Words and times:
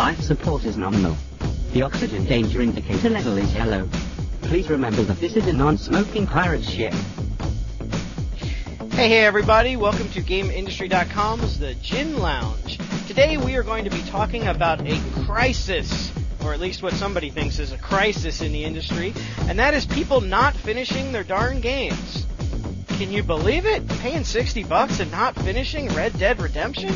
Life 0.00 0.22
support 0.22 0.64
is 0.64 0.78
nominal. 0.78 1.14
The 1.74 1.82
oxygen 1.82 2.24
danger 2.24 2.62
indicator 2.62 3.10
level 3.10 3.36
is 3.36 3.52
yellow. 3.52 3.86
Please 4.40 4.70
remember 4.70 5.02
that 5.02 5.20
this 5.20 5.36
is 5.36 5.46
a 5.46 5.52
non-smoking 5.52 6.26
pirate 6.26 6.64
ship. 6.64 6.94
Hey, 8.92 9.10
hey, 9.10 9.26
everybody. 9.26 9.76
Welcome 9.76 10.08
to 10.12 10.22
GameIndustry.com's 10.22 11.58
The 11.58 11.74
GiN 11.82 12.16
Lounge. 12.16 12.78
Today 13.08 13.36
we 13.36 13.56
are 13.56 13.62
going 13.62 13.84
to 13.84 13.90
be 13.90 14.00
talking 14.04 14.46
about 14.46 14.80
a 14.80 14.98
crisis, 15.26 16.10
or 16.42 16.54
at 16.54 16.60
least 16.60 16.82
what 16.82 16.94
somebody 16.94 17.28
thinks 17.28 17.58
is 17.58 17.72
a 17.72 17.78
crisis 17.78 18.40
in 18.40 18.52
the 18.52 18.64
industry, 18.64 19.12
and 19.40 19.58
that 19.58 19.74
is 19.74 19.84
people 19.84 20.22
not 20.22 20.56
finishing 20.56 21.12
their 21.12 21.24
darn 21.24 21.60
games. 21.60 22.24
Can 22.96 23.12
you 23.12 23.22
believe 23.22 23.66
it? 23.66 23.86
Paying 24.00 24.24
60 24.24 24.64
bucks 24.64 24.98
and 24.98 25.10
not 25.10 25.34
finishing 25.34 25.88
Red 25.88 26.18
Dead 26.18 26.40
Redemption? 26.40 26.94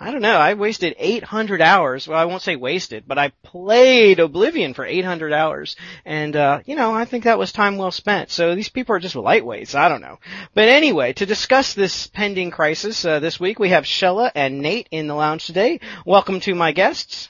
I 0.00 0.12
don't 0.12 0.22
know. 0.22 0.36
I 0.36 0.54
wasted 0.54 0.94
800 0.96 1.60
hours. 1.60 2.06
Well, 2.06 2.18
I 2.18 2.26
won't 2.26 2.42
say 2.42 2.54
wasted, 2.54 3.02
but 3.08 3.18
I 3.18 3.32
played 3.42 4.20
Oblivion 4.20 4.72
for 4.72 4.84
800 4.84 5.32
hours. 5.32 5.74
And, 6.04 6.36
uh, 6.36 6.60
you 6.66 6.76
know, 6.76 6.94
I 6.94 7.04
think 7.04 7.24
that 7.24 7.38
was 7.38 7.50
time 7.50 7.78
well 7.78 7.90
spent. 7.90 8.30
So 8.30 8.54
these 8.54 8.68
people 8.68 8.94
are 8.94 9.00
just 9.00 9.16
lightweights. 9.16 9.74
I 9.74 9.88
don't 9.88 10.00
know. 10.00 10.20
But 10.54 10.68
anyway, 10.68 11.14
to 11.14 11.26
discuss 11.26 11.74
this 11.74 12.06
pending 12.06 12.52
crisis, 12.52 13.04
uh, 13.04 13.18
this 13.18 13.40
week 13.40 13.58
we 13.58 13.70
have 13.70 13.82
Shella 13.84 14.30
and 14.36 14.60
Nate 14.60 14.88
in 14.92 15.08
the 15.08 15.14
lounge 15.16 15.46
today. 15.46 15.80
Welcome 16.06 16.38
to 16.40 16.54
my 16.54 16.70
guests. 16.70 17.28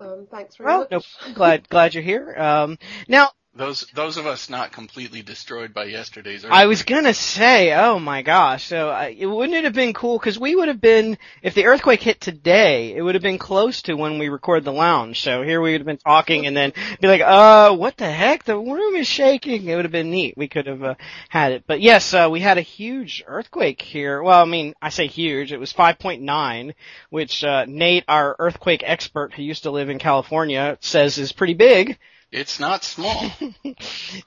Um, 0.00 0.26
thanks 0.32 0.56
very 0.56 0.66
Well, 0.66 0.88
much. 0.90 0.90
no, 0.90 1.34
glad, 1.34 1.68
glad 1.68 1.94
you're 1.94 2.02
here. 2.02 2.34
Um, 2.36 2.78
now, 3.06 3.30
Those 3.58 3.88
those 3.92 4.16
of 4.18 4.26
us 4.26 4.48
not 4.48 4.70
completely 4.70 5.20
destroyed 5.20 5.74
by 5.74 5.86
yesterday's 5.86 6.44
Earthquake. 6.44 6.52
I 6.52 6.66
was 6.66 6.84
gonna 6.84 7.12
say, 7.12 7.74
oh 7.74 7.98
my 7.98 8.22
gosh, 8.22 8.66
so 8.66 8.90
uh, 8.90 9.10
it 9.10 9.26
wouldn't 9.26 9.58
it 9.58 9.64
have 9.64 9.74
been 9.74 9.94
cool? 9.94 10.16
Because 10.16 10.38
we 10.38 10.54
would 10.54 10.68
have 10.68 10.80
been, 10.80 11.18
if 11.42 11.54
the 11.54 11.66
earthquake 11.66 12.00
hit 12.00 12.20
today, 12.20 12.94
it 12.94 13.02
would 13.02 13.16
have 13.16 13.22
been 13.22 13.36
close 13.36 13.82
to 13.82 13.94
when 13.94 14.20
we 14.20 14.28
record 14.28 14.62
the 14.62 14.72
lounge. 14.72 15.22
So 15.22 15.42
here 15.42 15.60
we 15.60 15.72
would 15.72 15.80
have 15.80 15.86
been 15.86 15.96
talking, 15.96 16.46
and 16.46 16.56
then 16.56 16.72
be 17.00 17.08
like, 17.08 17.20
uh, 17.20 17.74
what 17.74 17.96
the 17.96 18.08
heck? 18.08 18.44
The 18.44 18.56
room 18.56 18.94
is 18.94 19.08
shaking. 19.08 19.66
It 19.66 19.74
would 19.74 19.84
have 19.84 19.90
been 19.90 20.12
neat. 20.12 20.34
We 20.36 20.46
could 20.46 20.66
have 20.66 20.84
uh, 20.84 20.94
had 21.28 21.50
it, 21.50 21.64
but 21.66 21.80
yes, 21.80 22.14
uh, 22.14 22.28
we 22.30 22.38
had 22.38 22.58
a 22.58 22.62
huge 22.62 23.24
earthquake 23.26 23.82
here. 23.82 24.22
Well, 24.22 24.40
I 24.40 24.44
mean, 24.44 24.74
I 24.80 24.90
say 24.90 25.08
huge. 25.08 25.50
It 25.50 25.58
was 25.58 25.72
5.9, 25.72 26.74
which 27.10 27.42
uh, 27.42 27.64
Nate, 27.66 28.04
our 28.06 28.36
earthquake 28.38 28.84
expert 28.86 29.34
who 29.34 29.42
used 29.42 29.64
to 29.64 29.72
live 29.72 29.88
in 29.88 29.98
California, 29.98 30.78
says 30.80 31.18
is 31.18 31.32
pretty 31.32 31.54
big. 31.54 31.98
It's 32.30 32.60
not 32.60 32.84
small. 32.84 33.30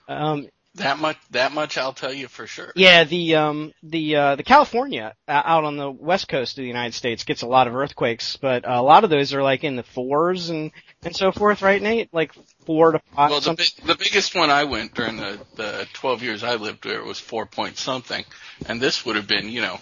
Um, 0.07 0.47
that 0.75 0.99
much 0.99 1.17
that 1.31 1.51
much 1.51 1.77
I'll 1.77 1.93
tell 1.93 2.13
you 2.13 2.27
for 2.29 2.47
sure. 2.47 2.71
Yeah, 2.75 3.03
the 3.03 3.35
um 3.35 3.73
the 3.83 4.15
uh 4.15 4.35
the 4.35 4.43
California 4.43 5.13
uh, 5.27 5.41
out 5.43 5.65
on 5.65 5.75
the 5.75 5.91
west 5.91 6.29
coast 6.29 6.57
of 6.57 6.61
the 6.61 6.67
United 6.67 6.93
States 6.93 7.25
gets 7.25 7.41
a 7.41 7.47
lot 7.47 7.67
of 7.67 7.75
earthquakes, 7.75 8.37
but 8.37 8.63
a 8.65 8.81
lot 8.81 9.03
of 9.03 9.09
those 9.09 9.33
are 9.33 9.43
like 9.43 9.65
in 9.65 9.75
the 9.75 9.83
fours 9.83 10.49
and 10.49 10.71
and 11.03 11.15
so 11.15 11.31
forth, 11.31 11.61
right, 11.61 11.81
Nate? 11.81 12.13
Like 12.13 12.31
four 12.65 12.93
to 12.93 13.01
five. 13.13 13.31
Well, 13.31 13.41
the 13.41 13.53
big, 13.53 13.85
the 13.85 13.95
biggest 13.95 14.33
one 14.33 14.49
I 14.49 14.63
went 14.63 14.93
during 14.93 15.17
the 15.17 15.39
the 15.55 15.87
12 15.93 16.23
years 16.23 16.43
I 16.43 16.55
lived 16.55 16.83
there 16.85 17.03
was 17.03 17.19
four 17.19 17.45
point 17.45 17.77
something, 17.77 18.23
and 18.67 18.79
this 18.79 19.05
would 19.05 19.17
have 19.17 19.27
been 19.27 19.49
you 19.49 19.61
know 19.61 19.79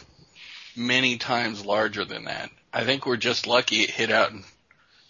many 0.76 1.18
times 1.18 1.66
larger 1.66 2.06
than 2.06 2.26
that. 2.26 2.50
I 2.74 2.84
think 2.84 3.06
we're 3.06 3.18
just 3.18 3.46
lucky 3.46 3.82
it 3.82 3.92
hit 3.92 4.12
out 4.12 4.32
in 4.32 4.44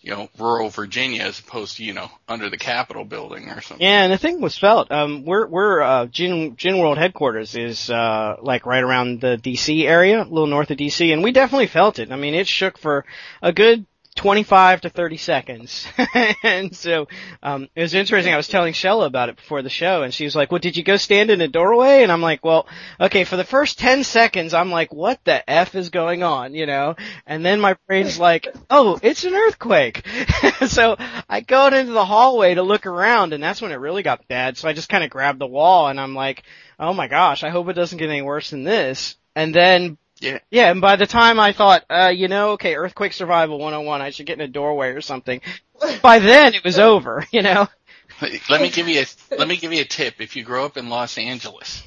you 0.01 0.11
know 0.11 0.29
rural 0.37 0.69
Virginia 0.69 1.23
as 1.23 1.39
opposed 1.39 1.77
to 1.77 1.83
you 1.83 1.93
know 1.93 2.09
under 2.27 2.49
the 2.49 2.57
Capitol 2.57 3.05
building 3.05 3.49
or 3.49 3.61
something. 3.61 3.85
Yeah, 3.85 4.03
and 4.03 4.13
the 4.13 4.17
thing 4.17 4.41
was 4.41 4.57
felt. 4.57 4.91
Um, 4.91 5.25
we're 5.25 5.47
we're 5.47 5.81
uh, 5.81 6.05
GiN 6.05 6.55
GiN 6.55 6.79
World 6.79 6.97
headquarters 6.97 7.55
is 7.55 7.89
uh 7.89 8.37
like 8.41 8.65
right 8.65 8.83
around 8.83 9.21
the 9.21 9.37
DC 9.37 9.83
area, 9.83 10.21
a 10.21 10.23
little 10.23 10.47
north 10.47 10.71
of 10.71 10.77
DC, 10.77 11.11
and 11.11 11.23
we 11.23 11.31
definitely 11.31 11.67
felt 11.67 11.99
it. 11.99 12.11
I 12.11 12.15
mean, 12.15 12.33
it 12.33 12.47
shook 12.47 12.77
for 12.77 13.05
a 13.41 13.51
good 13.51 13.85
25 14.15 14.81
to 14.81 14.89
30 14.89 15.17
seconds. 15.17 15.87
and 16.43 16.75
so, 16.75 17.07
um, 17.41 17.67
it 17.75 17.81
was 17.81 17.93
interesting. 17.93 18.33
I 18.33 18.37
was 18.37 18.47
telling 18.47 18.73
Shella 18.73 19.05
about 19.05 19.29
it 19.29 19.37
before 19.37 19.61
the 19.61 19.69
show 19.69 20.03
and 20.03 20.13
she 20.13 20.25
was 20.25 20.35
like, 20.35 20.51
well, 20.51 20.59
did 20.59 20.75
you 20.75 20.83
go 20.83 20.97
stand 20.97 21.29
in 21.29 21.41
a 21.41 21.47
doorway? 21.47 22.03
And 22.03 22.11
I'm 22.11 22.21
like, 22.21 22.43
well, 22.43 22.67
okay, 22.99 23.23
for 23.23 23.37
the 23.37 23.43
first 23.43 23.79
10 23.79 24.03
seconds, 24.03 24.53
I'm 24.53 24.71
like, 24.71 24.93
what 24.93 25.23
the 25.23 25.49
F 25.49 25.75
is 25.75 25.89
going 25.89 26.23
on, 26.23 26.53
you 26.53 26.65
know? 26.65 26.95
And 27.25 27.45
then 27.45 27.61
my 27.61 27.77
brain's 27.87 28.19
like, 28.19 28.47
oh, 28.69 28.99
it's 29.01 29.23
an 29.23 29.35
earthquake. 29.35 30.05
so 30.67 30.97
I 31.29 31.41
go 31.41 31.67
into 31.67 31.93
the 31.93 32.05
hallway 32.05 32.55
to 32.55 32.63
look 32.63 32.85
around 32.85 33.33
and 33.33 33.41
that's 33.41 33.61
when 33.61 33.71
it 33.71 33.75
really 33.75 34.03
got 34.03 34.27
bad. 34.27 34.57
So 34.57 34.67
I 34.67 34.73
just 34.73 34.89
kind 34.89 35.03
of 35.03 35.09
grabbed 35.09 35.39
the 35.39 35.47
wall 35.47 35.87
and 35.87 35.99
I'm 35.99 36.15
like, 36.15 36.43
oh 36.77 36.93
my 36.93 37.07
gosh, 37.07 37.43
I 37.43 37.49
hope 37.49 37.69
it 37.69 37.73
doesn't 37.73 37.97
get 37.97 38.09
any 38.09 38.21
worse 38.21 38.49
than 38.49 38.63
this. 38.63 39.15
And 39.35 39.55
then 39.55 39.97
Yeah. 40.21 40.39
yeah, 40.51 40.71
and 40.71 40.81
by 40.81 40.95
the 40.95 41.07
time 41.07 41.39
I 41.39 41.53
thought, 41.53 41.85
uh, 41.89 42.11
you 42.13 42.27
know, 42.27 42.51
okay, 42.51 42.75
earthquake 42.75 43.13
survival 43.13 43.57
101, 43.57 44.01
I 44.01 44.09
should 44.09 44.25
get 44.25 44.39
in 44.39 44.41
a 44.41 44.47
doorway 44.47 44.89
or 44.89 45.01
something. 45.01 45.41
By 46.01 46.19
then 46.19 46.53
it 46.53 46.63
was 46.63 46.77
over, 46.77 47.25
you 47.31 47.41
know? 47.41 47.67
Let 48.49 48.61
me 48.61 48.69
give 48.69 48.89
you 48.89 49.01
a 49.01 49.35
let 49.37 49.47
me 49.47 49.55
give 49.55 49.71
you 49.71 49.81
a 49.81 49.85
tip. 49.85 50.15
If 50.19 50.35
you 50.35 50.43
grow 50.43 50.65
up 50.65 50.75
in 50.75 50.89
Los 50.89 51.17
Angeles, 51.17 51.83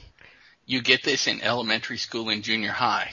you 0.65 0.81
get 0.81 1.03
this 1.03 1.27
in 1.27 1.43
elementary 1.43 1.99
school 1.99 2.31
and 2.31 2.43
junior 2.43 2.71
high. 2.71 3.11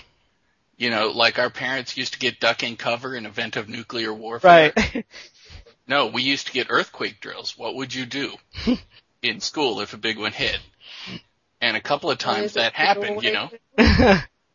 You 0.78 0.90
know, 0.90 1.10
like 1.10 1.38
our 1.38 1.50
parents 1.50 1.98
used 1.98 2.14
to 2.14 2.20
get 2.20 2.40
duck 2.40 2.64
and 2.64 2.80
cover 2.80 3.14
in 3.16 3.26
event 3.26 3.58
of 3.58 3.68
nuclear 3.68 4.14
warfare. 4.14 4.72
Right. 4.76 5.06
No, 5.86 6.06
we 6.06 6.22
used 6.22 6.46
to 6.46 6.54
get 6.54 6.68
earthquake 6.70 7.20
drills. 7.20 7.58
What 7.58 7.74
would 7.74 7.96
you 7.96 8.06
do 8.06 8.36
in 9.24 9.40
school 9.40 9.82
if 9.82 9.94
a 9.94 9.98
big 9.98 10.20
one 10.20 10.32
hit? 10.32 10.60
And 11.60 11.76
a 11.76 11.82
couple 11.82 12.12
of 12.12 12.20
times 12.20 12.54
that 12.54 12.74
happened, 12.74 13.24
you 13.24 13.34
know. 13.34 13.50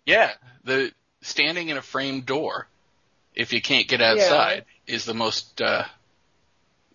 Yeah, 0.06 0.32
the 0.64 0.92
standing 1.22 1.68
in 1.68 1.76
a 1.76 1.82
framed 1.82 2.26
door, 2.26 2.66
if 3.34 3.52
you 3.52 3.60
can't 3.60 3.88
get 3.88 4.00
outside, 4.00 4.64
is 4.86 5.04
the 5.04 5.14
most 5.14 5.60
uh, 5.60 5.84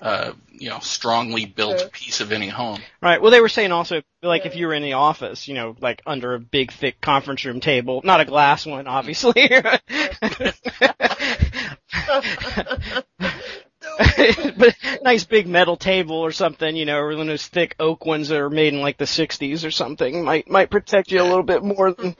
uh, 0.02 0.34
you 0.52 0.69
know 0.69 0.80
strongly 0.80 1.46
built 1.46 1.79
Sure. 1.79 1.90
piece 1.90 2.22
of 2.22 2.31
any 2.31 2.50
home. 2.50 2.81
right. 3.02 3.22
Well, 3.22 3.31
they 3.31 3.41
were 3.41 3.50
saying 3.50 3.72
also, 3.72 4.02
like, 4.22 4.46
if 4.46 4.56
you 4.56 4.68
were 4.68 4.74
in 4.74 4.84
the 4.84 4.94
office, 4.94 5.47
you 5.47 5.56
know, 5.56 5.75
like 5.79 6.02
under 6.06 6.34
a 6.34 6.40
big, 6.40 6.72
thick 6.72 7.02
conference 7.02 7.44
room 7.46 7.59
table, 7.59 8.02
not 8.03 8.22
a 8.22 8.25
glass 8.25 8.66
one, 8.66 8.88
obviously. 8.88 9.34
but 14.57 14.75
nice 15.03 15.23
big 15.23 15.47
metal 15.47 15.78
table 15.78 16.17
or 16.17 16.31
something, 16.31 16.75
you 16.75 16.85
know, 16.85 16.97
or 16.97 17.09
one 17.09 17.22
of 17.22 17.28
those 17.28 17.47
thick 17.47 17.75
oak 17.79 18.06
ones 18.06 18.28
that 18.28 18.40
are 18.40 18.50
made 18.50 18.73
in 18.73 18.81
like 18.81 18.97
the 18.97 19.06
60s 19.06 19.66
or 19.66 19.72
something 19.72 20.23
might 20.23 20.50
might 20.50 20.69
protect 20.69 21.12
you 21.12 21.22
a 21.22 21.23
little 21.23 21.44
bit 21.44 21.63
more 21.63 21.94
than 21.94 22.16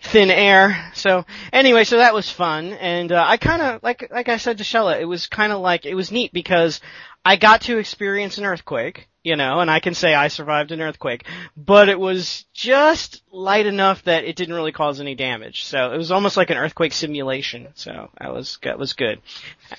thin 0.00 0.30
air. 0.30 0.90
So 0.94 1.24
anyway, 1.52 1.84
so 1.84 1.98
that 1.98 2.14
was 2.14 2.30
fun, 2.30 2.72
and 2.72 3.12
uh, 3.12 3.24
I 3.26 3.36
kind 3.36 3.62
of 3.62 3.82
like 3.82 4.10
like 4.10 4.28
I 4.28 4.38
said 4.38 4.58
to 4.58 4.64
Shella, 4.64 5.00
it 5.00 5.04
was 5.04 5.26
kind 5.26 5.52
of 5.52 5.60
like 5.60 5.84
it 5.84 5.94
was 5.94 6.10
neat 6.10 6.32
because 6.32 6.80
I 7.24 7.36
got 7.36 7.62
to 7.62 7.78
experience 7.78 8.38
an 8.38 8.44
earthquake, 8.44 9.08
you 9.24 9.36
know, 9.36 9.60
and 9.60 9.70
I 9.70 9.80
can 9.80 9.94
say 9.94 10.14
I 10.14 10.28
survived 10.28 10.72
an 10.72 10.80
earthquake, 10.80 11.24
but 11.56 11.88
it 11.88 11.98
was 11.98 12.44
just 12.52 13.22
light 13.30 13.66
enough 13.66 14.02
that 14.04 14.24
it 14.24 14.34
didn't 14.34 14.54
really 14.54 14.72
cause 14.72 15.00
any 15.00 15.14
damage. 15.14 15.64
So 15.64 15.92
it 15.92 15.96
was 15.96 16.10
almost 16.10 16.36
like 16.36 16.50
an 16.50 16.56
earthquake 16.56 16.92
simulation. 16.92 17.68
So 17.74 18.10
that 18.18 18.32
was 18.32 18.58
that 18.62 18.78
was 18.78 18.94
good. 18.94 19.20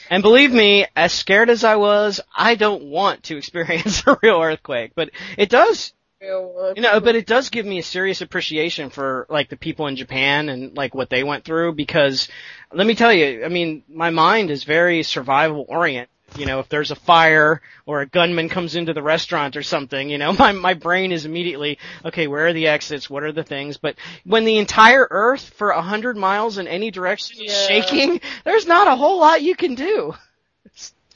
And 0.10 0.24
believe 0.24 0.52
me, 0.52 0.86
as 0.96 1.12
scared 1.12 1.50
as 1.50 1.64
I 1.64 1.76
was, 1.76 2.22
I 2.36 2.56
don't 2.56 2.86
want 2.86 3.24
to 3.24 3.38
experience 3.38 4.04
a 4.08 4.18
real 4.24 4.42
earthquake, 4.42 4.94
but 4.96 5.10
it 5.38 5.50
does 5.50 5.94
you 6.24 6.82
know, 6.82 7.02
but 7.02 7.16
it 7.16 7.26
does 7.26 7.50
give 7.50 7.66
me 7.66 7.80
a 7.80 7.84
serious 7.84 8.22
appreciation 8.22 8.90
for 8.90 9.28
like 9.30 9.50
the 9.50 9.58
people 9.58 9.88
in 9.88 9.98
Japan 9.98 10.48
and 10.48 10.76
like 10.76 10.96
what 10.96 11.10
they 11.10 11.24
went 11.24 11.44
through 11.44 11.74
because 11.74 12.30
let 12.72 12.88
me 12.88 12.96
tell 12.96 13.12
you, 13.12 13.44
I 13.44 13.50
mean, 13.50 13.84
my 13.90 14.10
mind 14.10 14.50
is 14.50 14.64
very 14.64 15.04
survival 15.04 15.66
oriented. 15.68 16.10
You 16.38 16.46
know, 16.46 16.60
if 16.60 16.70
there's 16.70 16.92
a 16.92 16.96
fire 16.96 17.62
or 17.86 18.02
a 18.02 18.06
gunman 18.06 18.50
comes 18.50 18.76
into 18.76 18.94
the 18.94 19.02
restaurant 19.02 19.56
or 19.56 19.64
something, 19.64 20.10
you 20.10 20.18
know, 20.18 20.34
my 20.40 20.52
my 20.52 20.74
brain 20.74 21.12
is 21.12 21.26
immediately, 21.26 21.80
okay, 22.06 22.28
where 22.28 22.48
are 22.48 22.54
the 22.54 22.68
exits? 22.68 23.10
What 23.10 23.24
are 23.24 23.32
the 23.32 23.44
things? 23.44 23.78
But 23.78 23.96
when 24.24 24.46
the 24.46 24.58
entire 24.58 25.08
earth 25.10 25.50
for 25.56 25.70
a 25.72 25.82
hundred 25.82 26.18
miles 26.18 26.58
in 26.58 26.68
any 26.68 26.92
direction 26.92 27.44
is 27.44 27.68
shaking, 27.68 28.22
there's 28.46 28.68
not 28.68 28.88
a 28.88 28.96
whole 28.96 29.20
lot 29.20 29.42
you 29.42 29.56
can 29.56 29.76
do. 29.76 30.16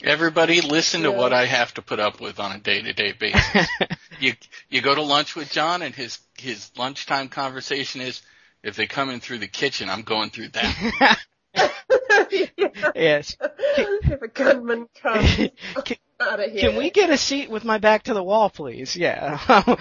Everybody, 0.03 0.61
listen 0.61 1.01
to 1.03 1.11
what 1.11 1.33
I 1.33 1.45
have 1.45 1.73
to 1.73 1.81
put 1.81 1.99
up 1.99 2.21
with 2.21 2.39
on 2.39 2.51
a 2.51 2.59
day 2.59 2.81
to 2.83 2.93
day 2.93 3.13
basis. 3.13 3.67
you 4.19 4.33
you 4.69 4.81
go 4.81 4.93
to 4.93 5.01
lunch 5.01 5.35
with 5.35 5.51
John, 5.51 5.81
and 5.81 5.95
his 5.95 6.19
his 6.37 6.69
lunchtime 6.77 7.29
conversation 7.29 8.01
is, 8.01 8.21
if 8.61 8.75
they 8.75 8.85
come 8.85 9.09
in 9.09 9.19
through 9.19 9.39
the 9.39 9.47
kitchen, 9.47 9.89
I'm 9.89 10.03
going 10.03 10.29
through 10.29 10.49
that. 10.49 11.19
yes. 12.95 13.37
if 13.41 14.21
a 14.21 14.27
gunman 14.27 14.87
comes 15.01 15.35
Can- 15.35 15.97
out 16.19 16.39
of 16.39 16.51
here. 16.51 16.69
Can 16.69 16.77
we 16.77 16.89
get 16.89 17.09
a 17.09 17.17
seat 17.17 17.49
with 17.49 17.63
my 17.63 17.77
back 17.77 18.03
to 18.03 18.13
the 18.13 18.23
wall, 18.23 18.49
please? 18.49 18.95
Yeah. 18.95 19.39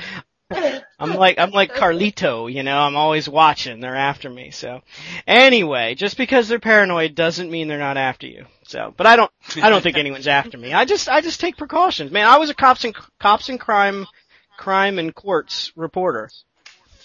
I'm 0.98 1.14
like 1.14 1.38
I'm 1.38 1.50
like 1.50 1.74
Carlito, 1.74 2.52
you 2.52 2.62
know. 2.62 2.78
I'm 2.78 2.96
always 2.96 3.28
watching. 3.28 3.80
They're 3.80 3.96
after 3.96 4.30
me. 4.30 4.52
So, 4.52 4.82
anyway, 5.26 5.96
just 5.96 6.16
because 6.16 6.46
they're 6.46 6.60
paranoid 6.60 7.16
doesn't 7.16 7.50
mean 7.50 7.66
they're 7.66 7.78
not 7.78 7.96
after 7.96 8.28
you. 8.28 8.46
So, 8.62 8.94
but 8.96 9.06
I 9.06 9.16
don't 9.16 9.30
I 9.60 9.70
don't 9.70 9.82
think 9.82 9.98
anyone's 9.98 10.28
after 10.28 10.56
me. 10.56 10.72
I 10.72 10.84
just 10.84 11.08
I 11.08 11.20
just 11.20 11.40
take 11.40 11.56
precautions, 11.56 12.12
man. 12.12 12.28
I 12.28 12.38
was 12.38 12.50
a 12.50 12.54
cops 12.54 12.84
and 12.84 12.94
cops 13.18 13.48
and 13.48 13.58
crime 13.58 14.06
crime 14.56 15.00
and 15.00 15.14
courts 15.14 15.72
reporter 15.74 16.30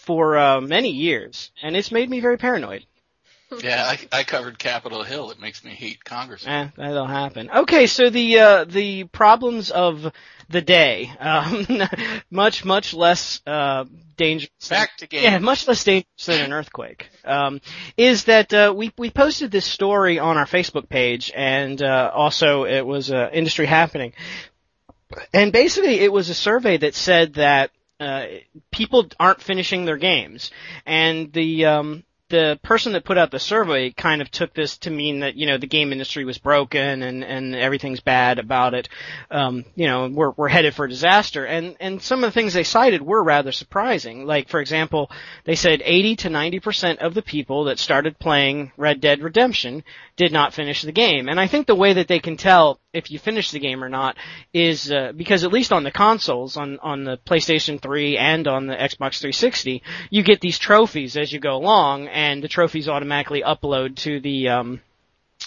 for 0.02 0.38
uh, 0.38 0.62
many 0.62 0.90
years, 0.90 1.52
and 1.62 1.76
it's 1.76 1.92
made 1.92 2.10
me 2.10 2.20
very 2.20 2.38
paranoid. 2.38 2.86
Yeah, 3.64 3.84
I, 3.86 4.20
I 4.20 4.24
covered 4.24 4.58
Capitol 4.58 5.04
Hill. 5.04 5.32
It 5.32 5.42
makes 5.42 5.64
me 5.64 5.72
hate 5.72 6.04
Congress. 6.04 6.46
Eh, 6.48 6.70
that'll 6.78 7.06
happen. 7.06 7.50
Okay, 7.50 7.86
so 7.86 8.10
the 8.10 8.40
uh, 8.40 8.64
the 8.64 9.04
problems 9.06 9.72
of 9.72 10.12
the 10.50 10.62
day, 10.62 11.12
um, 11.20 11.68
much 12.32 12.64
much 12.64 12.94
less 12.94 13.42
uh, 13.46 13.86
dangerous. 14.16 14.70
Back 14.70 14.98
to 14.98 15.08
game. 15.08 15.24
Yeah, 15.24 15.40
much 15.40 15.68
less 15.68 15.84
dangerous 15.84 16.26
than 16.26 16.42
an 16.42 16.54
earthquake. 16.54 17.10
Um, 17.26 17.62
is 17.98 18.26
that 18.26 18.54
uh, 18.54 18.74
we 18.76 18.94
we 18.98 19.10
posted 19.10 19.52
this 19.52 19.66
story 19.66 20.18
on 20.18 20.38
our 20.38 20.46
Facebook 20.46 20.88
page, 20.88 21.32
and 21.36 21.82
uh, 21.82 22.10
also 22.14 22.64
it 22.64 22.86
was 22.86 23.12
uh, 23.12 23.30
industry 23.34 23.66
happening, 23.66 24.14
and 25.34 25.52
basically 25.52 26.00
it 26.00 26.12
was 26.12 26.30
a 26.30 26.36
survey 26.36 26.78
that 26.78 26.96
said 26.96 27.34
that 27.34 27.72
uh, 28.00 28.26
people 28.72 29.08
aren't 29.20 29.42
finishing 29.42 29.86
their 29.86 29.98
games, 29.98 30.52
and 30.86 31.34
the 31.34 31.66
um, 31.66 32.04
the 32.32 32.60
person 32.64 32.94
that 32.94 33.04
put 33.04 33.18
out 33.18 33.30
the 33.30 33.40
survey 33.40 33.92
kind 33.92 34.22
of 34.22 34.32
took 34.32 34.54
this 34.54 34.78
to 34.80 34.90
mean 34.90 35.20
that 35.20 35.36
you 35.36 35.46
know 35.46 35.58
the 35.58 35.68
game 35.68 35.92
industry 35.92 36.26
was 36.26 36.38
broken 36.40 37.04
and 37.04 37.24
and 37.24 37.54
everything's 37.54 38.00
bad 38.00 38.40
about 38.40 38.74
it. 38.74 38.90
Um, 39.30 39.66
you 39.76 39.86
know, 39.86 40.08
we're 40.08 40.32
we're 40.32 40.48
headed 40.48 40.74
for 40.74 40.88
disaster. 40.88 41.46
And 41.46 41.76
and 41.80 42.02
some 42.02 42.24
of 42.24 42.30
the 42.30 42.34
things 42.34 42.54
they 42.54 42.64
cited 42.64 43.02
were 43.02 43.24
rather 43.24 43.52
surprising. 43.52 44.26
Like 44.26 44.50
for 44.50 44.60
example, 44.60 45.12
they 45.44 45.56
said 45.56 45.82
80 45.84 46.16
to 46.16 46.30
90 46.30 46.60
percent 46.62 47.00
of 47.00 47.14
the 47.14 47.22
people 47.22 47.66
that 47.66 47.78
started 47.78 48.18
playing 48.18 48.72
Red 48.78 49.02
Dead 49.02 49.22
Redemption 49.22 49.84
did 50.22 50.32
not 50.32 50.54
finish 50.54 50.84
the 50.84 50.92
game. 50.92 51.30
And 51.30 51.40
I 51.40 51.48
think 51.48 51.66
the 51.66 51.74
way 51.74 51.94
that 51.94 52.08
they 52.08 52.20
can 52.20 52.38
tell 52.38 52.80
if 52.94 53.10
you 53.10 53.18
finish 53.18 53.50
the 53.50 53.60
game 53.60 53.84
or 53.84 53.90
not 53.90 54.18
is 54.54 54.92
uh, 54.92 55.14
because 55.18 55.44
at 55.44 55.52
least 55.52 55.74
on 55.74 55.84
the 55.84 55.90
consoles, 55.90 56.58
on 56.58 56.78
on 56.84 57.04
the 57.06 57.18
PlayStation 57.18 57.82
3 57.82 58.20
and 58.20 58.48
on 58.48 58.68
the 58.68 58.76
Xbox 58.76 59.18
360, 59.20 59.82
you 60.12 60.22
get 60.22 60.40
these 60.40 60.60
trophies 60.60 61.18
as 61.18 61.34
you 61.34 61.40
go 61.40 61.56
along, 61.56 62.08
and 62.08 62.44
the 62.44 62.48
trophies 62.48 62.88
automatically 62.88 63.42
upload 63.42 63.96
to 63.96 64.20
the 64.20 64.50
um, 64.50 64.82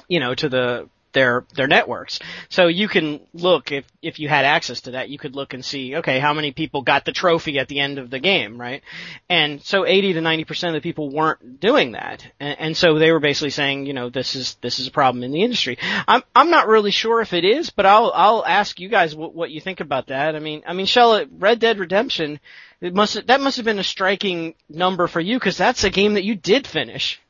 you 0.08 0.18
know 0.18 0.34
to 0.34 0.48
the 0.48 0.88
their 1.14 1.46
their 1.54 1.66
networks. 1.66 2.18
So 2.50 2.66
you 2.66 2.88
can 2.88 3.20
look 3.32 3.72
if 3.72 3.86
if 4.02 4.18
you 4.18 4.28
had 4.28 4.44
access 4.44 4.82
to 4.82 4.92
that, 4.92 5.08
you 5.08 5.16
could 5.16 5.34
look 5.34 5.54
and 5.54 5.64
see, 5.64 5.96
okay, 5.96 6.18
how 6.18 6.34
many 6.34 6.52
people 6.52 6.82
got 6.82 7.04
the 7.06 7.12
trophy 7.12 7.58
at 7.58 7.68
the 7.68 7.80
end 7.80 7.98
of 7.98 8.10
the 8.10 8.18
game, 8.18 8.60
right? 8.60 8.82
And 9.30 9.62
so 9.62 9.86
80 9.86 10.14
to 10.14 10.20
90 10.20 10.44
percent 10.44 10.76
of 10.76 10.82
the 10.82 10.86
people 10.86 11.10
weren't 11.10 11.60
doing 11.60 11.92
that, 11.92 12.26
and, 12.38 12.58
and 12.58 12.76
so 12.76 12.98
they 12.98 13.12
were 13.12 13.20
basically 13.20 13.50
saying, 13.50 13.86
you 13.86 13.94
know, 13.94 14.10
this 14.10 14.36
is 14.36 14.56
this 14.60 14.78
is 14.78 14.88
a 14.88 14.90
problem 14.90 15.24
in 15.24 15.32
the 15.32 15.42
industry. 15.42 15.78
I'm 16.06 16.22
I'm 16.34 16.50
not 16.50 16.68
really 16.68 16.90
sure 16.90 17.20
if 17.20 17.32
it 17.32 17.44
is, 17.44 17.70
but 17.70 17.86
I'll 17.86 18.12
I'll 18.14 18.44
ask 18.44 18.78
you 18.78 18.88
guys 18.88 19.14
what 19.14 19.34
what 19.34 19.50
you 19.50 19.60
think 19.60 19.80
about 19.80 20.08
that. 20.08 20.36
I 20.36 20.40
mean 20.40 20.62
I 20.66 20.74
mean, 20.74 20.86
Shella, 20.86 21.26
Red 21.38 21.60
Dead 21.60 21.78
Redemption, 21.78 22.40
it 22.80 22.94
must 22.94 23.26
that 23.26 23.40
must 23.40 23.56
have 23.56 23.64
been 23.64 23.78
a 23.78 23.84
striking 23.84 24.54
number 24.68 25.06
for 25.06 25.20
you 25.20 25.38
because 25.38 25.56
that's 25.56 25.84
a 25.84 25.90
game 25.90 26.14
that 26.14 26.24
you 26.24 26.34
did 26.34 26.66
finish. 26.66 27.20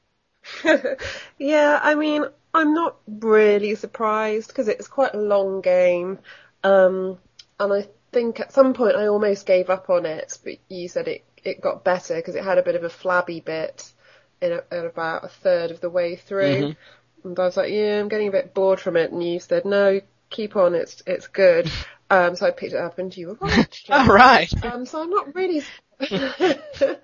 yeah, 1.38 1.80
I 1.82 1.94
mean, 1.94 2.26
I'm 2.54 2.72
not 2.72 2.96
really 3.08 3.74
surprised 3.74 4.48
because 4.48 4.68
it's 4.68 4.86
quite 4.86 5.14
a 5.14 5.20
long 5.20 5.60
game. 5.60 6.20
Um, 6.62 7.18
and 7.58 7.72
I 7.72 7.88
think 8.12 8.38
at 8.40 8.52
some 8.52 8.74
point 8.74 8.96
I 8.96 9.08
almost 9.08 9.44
gave 9.44 9.68
up 9.70 9.90
on 9.90 10.06
it, 10.06 10.38
but 10.44 10.54
you 10.68 10.88
said 10.88 11.08
it, 11.08 11.24
it 11.42 11.60
got 11.60 11.84
better 11.84 12.14
because 12.14 12.36
it 12.36 12.44
had 12.44 12.58
a 12.58 12.62
bit 12.62 12.76
of 12.76 12.84
a 12.84 12.88
flabby 12.88 13.40
bit 13.40 13.92
in, 14.40 14.52
a, 14.52 14.62
in 14.72 14.86
about 14.86 15.24
a 15.24 15.28
third 15.28 15.72
of 15.72 15.80
the 15.80 15.90
way 15.90 16.16
through. 16.16 16.54
Mm-hmm. 16.54 17.28
And 17.28 17.38
I 17.38 17.44
was 17.44 17.56
like, 17.56 17.72
yeah, 17.72 17.98
I'm 17.98 18.08
getting 18.08 18.28
a 18.28 18.32
bit 18.32 18.54
bored 18.54 18.80
from 18.80 18.96
it. 18.96 19.10
And 19.10 19.22
you 19.22 19.40
said, 19.40 19.64
no, 19.64 20.00
keep 20.30 20.56
on, 20.56 20.74
it's, 20.74 21.02
it's 21.06 21.26
good. 21.26 21.70
Um, 22.10 22.36
so 22.36 22.46
I 22.46 22.50
picked 22.50 22.74
it 22.74 22.78
up 22.78 22.98
and 22.98 23.16
you 23.16 23.28
were 23.28 23.38
right. 23.40 23.82
All 23.88 24.06
right. 24.06 24.64
Um, 24.64 24.84
so 24.84 25.02
I'm 25.02 25.08
not 25.08 25.34
really, 25.34 25.62
I'm 26.00 26.98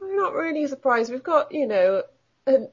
not 0.00 0.34
really 0.34 0.66
surprised. 0.66 1.10
We've 1.10 1.22
got, 1.22 1.52
you 1.52 1.66
know, 1.66 2.02
um, 2.46 2.68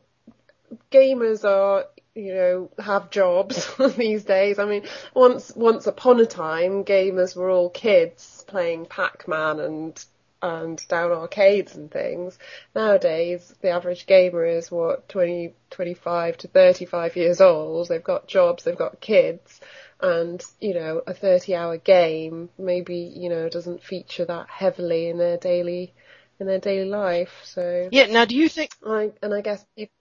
gamers 0.91 1.45
are, 1.45 1.85
you 2.15 2.33
know, 2.33 2.69
have 2.79 3.09
jobs 3.09 3.69
these 3.97 4.23
days. 4.23 4.59
I 4.59 4.65
mean, 4.65 4.83
once, 5.13 5.55
once 5.55 5.87
upon 5.87 6.19
a 6.19 6.25
time, 6.25 6.83
gamers 6.83 7.35
were 7.35 7.49
all 7.49 7.69
kids 7.69 8.43
playing 8.47 8.85
Pac-Man 8.85 9.59
and, 9.59 10.05
and 10.41 10.87
down 10.87 11.11
arcades 11.11 11.75
and 11.75 11.89
things. 11.89 12.37
Nowadays, 12.75 13.53
the 13.61 13.69
average 13.69 14.05
gamer 14.05 14.45
is 14.45 14.69
what, 14.69 15.09
20, 15.09 15.53
25 15.71 16.37
to 16.37 16.47
35 16.47 17.15
years 17.15 17.41
old. 17.41 17.87
They've 17.87 18.03
got 18.03 18.27
jobs, 18.27 18.63
they've 18.63 18.77
got 18.77 19.01
kids 19.01 19.59
and 20.01 20.43
you 20.59 20.73
know 20.73 21.01
a 21.07 21.13
30 21.13 21.55
hour 21.55 21.77
game 21.77 22.49
maybe 22.57 22.97
you 23.15 23.29
know 23.29 23.47
doesn't 23.47 23.81
feature 23.81 24.25
that 24.25 24.49
heavily 24.49 25.07
in 25.07 25.17
their 25.17 25.37
daily 25.37 25.93
in 26.39 26.47
their 26.47 26.59
daily 26.59 26.89
life 26.89 27.39
so 27.43 27.87
Yeah. 27.91 28.07
Now, 28.07 28.25
do 28.25 28.35
you 28.35 28.49
think? 28.49 28.71
I 28.85 29.11
and 29.21 29.33
I 29.33 29.41
guess 29.41 29.65
people, 29.77 29.93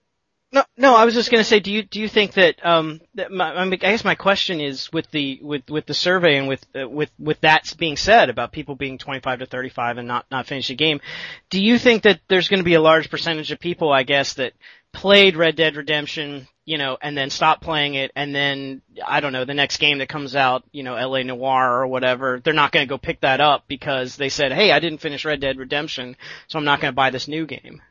No, 0.53 0.63
no. 0.77 0.95
I 0.95 1.05
was 1.05 1.15
just 1.15 1.31
going 1.31 1.41
to 1.41 1.47
say, 1.49 1.59
do 1.59 1.71
you 1.71 1.81
do 1.81 1.99
you 1.99 2.07
think 2.07 2.33
that 2.33 2.63
um 2.63 3.01
that 3.15 3.31
my, 3.31 3.53
I, 3.53 3.65
mean, 3.65 3.73
I 3.73 3.91
guess 3.91 4.05
my 4.05 4.13
question 4.13 4.61
is 4.61 4.91
with 4.93 5.09
the 5.09 5.39
with 5.41 5.67
with 5.67 5.87
the 5.87 5.95
survey 5.95 6.37
and 6.37 6.47
with 6.47 6.63
uh, 6.79 6.87
with 6.87 7.09
with 7.17 7.41
that 7.41 7.73
being 7.79 7.97
said 7.97 8.29
about 8.29 8.51
people 8.51 8.75
being 8.75 8.99
25 8.99 9.39
to 9.39 9.45
35 9.47 9.97
and 9.97 10.07
not 10.07 10.27
not 10.29 10.45
finish 10.45 10.67
the 10.67 10.75
game, 10.75 11.01
do 11.49 11.61
you 11.61 11.79
think 11.79 12.03
that 12.03 12.21
there's 12.27 12.49
going 12.49 12.59
to 12.59 12.63
be 12.63 12.75
a 12.75 12.81
large 12.81 13.09
percentage 13.09 13.51
of 13.51 13.59
people, 13.59 13.91
I 13.91 14.03
guess, 14.03 14.35
that 14.35 14.53
played 14.93 15.35
Red 15.35 15.55
Dead 15.55 15.75
Redemption, 15.75 16.47
you 16.65 16.77
know, 16.77 16.99
and 17.01 17.17
then 17.17 17.31
stopped 17.31 17.63
playing 17.63 17.95
it, 17.95 18.11
and 18.15 18.33
then 18.33 18.83
I 19.05 19.21
don't 19.21 19.33
know 19.33 19.45
the 19.45 19.55
next 19.55 19.77
game 19.77 19.97
that 19.97 20.07
comes 20.07 20.35
out, 20.35 20.63
you 20.71 20.83
know, 20.83 20.95
L.A. 20.95 21.23
Noir 21.23 21.81
or 21.81 21.87
whatever, 21.87 22.39
they're 22.43 22.53
not 22.53 22.71
going 22.71 22.85
to 22.85 22.89
go 22.89 22.99
pick 22.99 23.21
that 23.21 23.41
up 23.41 23.63
because 23.67 24.17
they 24.17 24.29
said, 24.29 24.53
hey, 24.53 24.71
I 24.71 24.79
didn't 24.79 25.01
finish 25.01 25.25
Red 25.25 25.41
Dead 25.41 25.57
Redemption, 25.57 26.15
so 26.47 26.59
I'm 26.59 26.65
not 26.65 26.79
going 26.79 26.91
to 26.91 26.95
buy 26.95 27.09
this 27.09 27.27
new 27.27 27.47
game. 27.47 27.81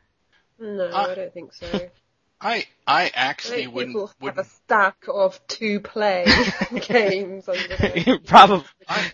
no 0.59 0.85
Uh, 0.85 1.07
I 1.09 1.15
don't 1.15 1.33
think 1.33 1.53
so 1.53 1.67
I 2.43 2.65
I 2.85 3.05
I 3.05 3.11
actually 3.13 3.63
think 3.63 3.75
wouldn't 3.75 3.93
people 3.93 4.07
have 4.07 4.15
a 4.19 4.23
wouldn't 4.23 4.47
stack 4.47 4.97
of 5.07 5.47
two 5.47 5.79
play 5.79 6.25
games 6.87 7.47
under 7.47 7.77
their 7.77 8.19
Probably. 8.25 8.65
I 8.87 9.11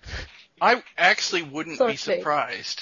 I 0.61 0.83
actually 0.97 1.43
wouldn't 1.43 1.77
Sorry. 1.77 1.93
be 1.93 1.97
surprised 1.97 2.81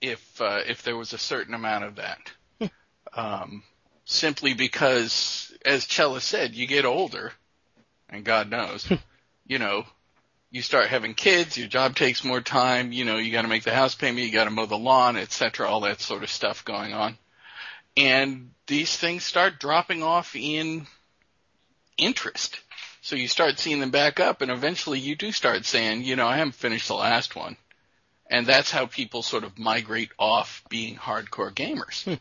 if 0.00 0.40
uh, 0.40 0.60
if 0.66 0.82
there 0.82 0.96
was 0.96 1.12
a 1.12 1.18
certain 1.18 1.54
amount 1.54 1.84
of 1.84 1.96
that. 1.96 2.32
um, 3.14 3.62
simply 4.04 4.54
because, 4.54 5.52
as 5.64 5.86
Shella 5.86 6.20
said, 6.20 6.54
you 6.54 6.66
get 6.66 6.84
older, 6.84 7.32
and 8.08 8.24
God 8.24 8.50
knows, 8.50 8.90
you 9.46 9.58
know, 9.58 9.84
you 10.50 10.62
start 10.62 10.88
having 10.88 11.14
kids, 11.14 11.56
your 11.56 11.68
job 11.68 11.96
takes 11.96 12.22
more 12.22 12.40
time, 12.40 12.92
you 12.92 13.04
know, 13.04 13.16
you 13.16 13.32
got 13.32 13.42
to 13.42 13.48
make 13.48 13.64
the 13.64 13.74
house 13.74 13.94
payment, 13.94 14.26
you 14.26 14.32
got 14.32 14.44
to 14.44 14.50
mow 14.50 14.66
the 14.66 14.76
lawn, 14.76 15.16
etc., 15.16 15.66
all 15.66 15.80
that 15.80 16.00
sort 16.00 16.22
of 16.22 16.30
stuff 16.30 16.64
going 16.64 16.92
on, 16.92 17.16
and 17.96 18.50
these 18.66 18.96
things 18.96 19.24
start 19.24 19.58
dropping 19.60 20.02
off 20.02 20.34
in 20.34 20.86
interest. 21.96 22.58
So 23.02 23.16
you 23.16 23.28
start 23.28 23.58
seeing 23.58 23.80
them 23.80 23.90
back 23.90 24.18
up 24.20 24.40
and 24.40 24.50
eventually 24.50 24.98
you 24.98 25.14
do 25.16 25.30
start 25.32 25.64
saying, 25.66 26.02
you 26.02 26.16
know, 26.16 26.26
I 26.26 26.38
haven't 26.38 26.54
finished 26.54 26.88
the 26.88 26.94
last 26.94 27.36
one. 27.36 27.56
And 28.30 28.46
that's 28.46 28.70
how 28.70 28.86
people 28.86 29.22
sort 29.22 29.44
of 29.44 29.58
migrate 29.58 30.10
off 30.18 30.64
being 30.70 30.96
hardcore 30.96 31.52
gamers. 31.52 32.18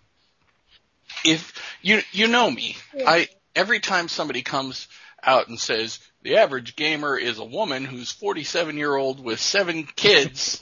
If 1.23 1.53
you 1.81 2.01
you 2.11 2.27
know 2.27 2.49
me, 2.51 2.75
Yeah. 2.93 3.09
I 3.09 3.27
every 3.55 3.79
time 3.79 4.07
somebody 4.09 4.41
comes 4.41 4.87
out 5.21 5.47
and 5.47 5.57
says 5.59 5.99
the 6.21 6.37
average 6.37 6.75
gamer 6.75 7.17
is 7.17 7.39
a 7.39 7.45
woman 7.45 7.85
who's 7.85 8.11
47 8.11 8.77
year 8.77 8.93
old 8.95 9.23
with 9.23 9.39
seven 9.39 9.85
kids, 9.95 10.61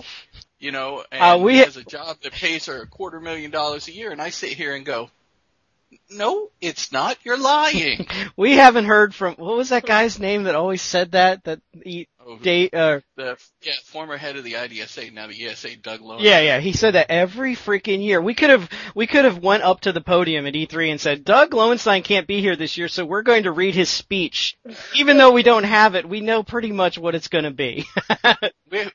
you 0.59 0.71
know, 0.71 1.03
and 1.11 1.21
Uh, 1.23 1.37
we- 1.43 1.57
has 1.57 1.77
a 1.77 1.83
job 1.83 2.19
that 2.21 2.33
pays 2.33 2.67
her 2.67 2.81
a 2.83 2.87
quarter 2.87 3.19
million 3.19 3.49
dollars 3.49 3.87
a 3.87 3.91
year, 3.93 4.11
and 4.11 4.21
I 4.21 4.29
sit 4.29 4.53
here 4.53 4.75
and 4.75 4.85
go, 4.85 5.09
no, 6.09 6.49
it's 6.61 6.91
not. 6.91 7.17
You're 7.23 7.37
lying. 7.37 8.07
We 8.37 8.53
haven't 8.53 8.85
heard 8.85 9.13
from 9.13 9.35
what 9.35 9.57
was 9.57 9.69
that 9.69 9.85
guy's 9.85 10.19
name 10.19 10.43
that 10.43 10.55
always 10.55 10.81
said 10.81 11.11
that 11.11 11.43
that 11.43 11.61
he 11.83 12.07
Oh, 12.23 12.37
date 12.37 12.75
uh 12.75 12.99
the 13.15 13.35
yeah 13.63 13.73
former 13.85 14.15
head 14.15 14.35
of 14.35 14.43
the 14.43 14.53
IDSA, 14.53 15.11
now 15.11 15.25
the 15.25 15.47
ESA, 15.47 15.75
Doug 15.77 16.01
Lowe. 16.01 16.19
yeah 16.19 16.39
yeah 16.39 16.59
he 16.59 16.71
said 16.71 16.93
that 16.93 17.09
every 17.09 17.55
freaking 17.55 18.03
year 18.03 18.21
we 18.21 18.35
could 18.35 18.51
have 18.51 18.69
we 18.93 19.07
could 19.07 19.25
have 19.25 19.39
went 19.39 19.63
up 19.63 19.81
to 19.81 19.91
the 19.91 20.01
podium 20.01 20.45
at 20.45 20.53
E3 20.53 20.91
and 20.91 21.01
said 21.01 21.23
Doug 21.23 21.51
Lowenstein 21.53 22.03
can't 22.03 22.27
be 22.27 22.39
here 22.39 22.55
this 22.55 22.77
year 22.77 22.87
so 22.87 23.05
we're 23.05 23.23
going 23.23 23.43
to 23.43 23.51
read 23.51 23.73
his 23.73 23.89
speech 23.89 24.55
even 24.95 25.17
though 25.17 25.31
we 25.31 25.41
don't 25.41 25.63
have 25.63 25.95
it 25.95 26.07
we 26.07 26.21
know 26.21 26.43
pretty 26.43 26.71
much 26.71 26.99
what 26.99 27.15
it's 27.15 27.27
going 27.27 27.45
to 27.45 27.51
be 27.51 27.85
we 28.71 28.85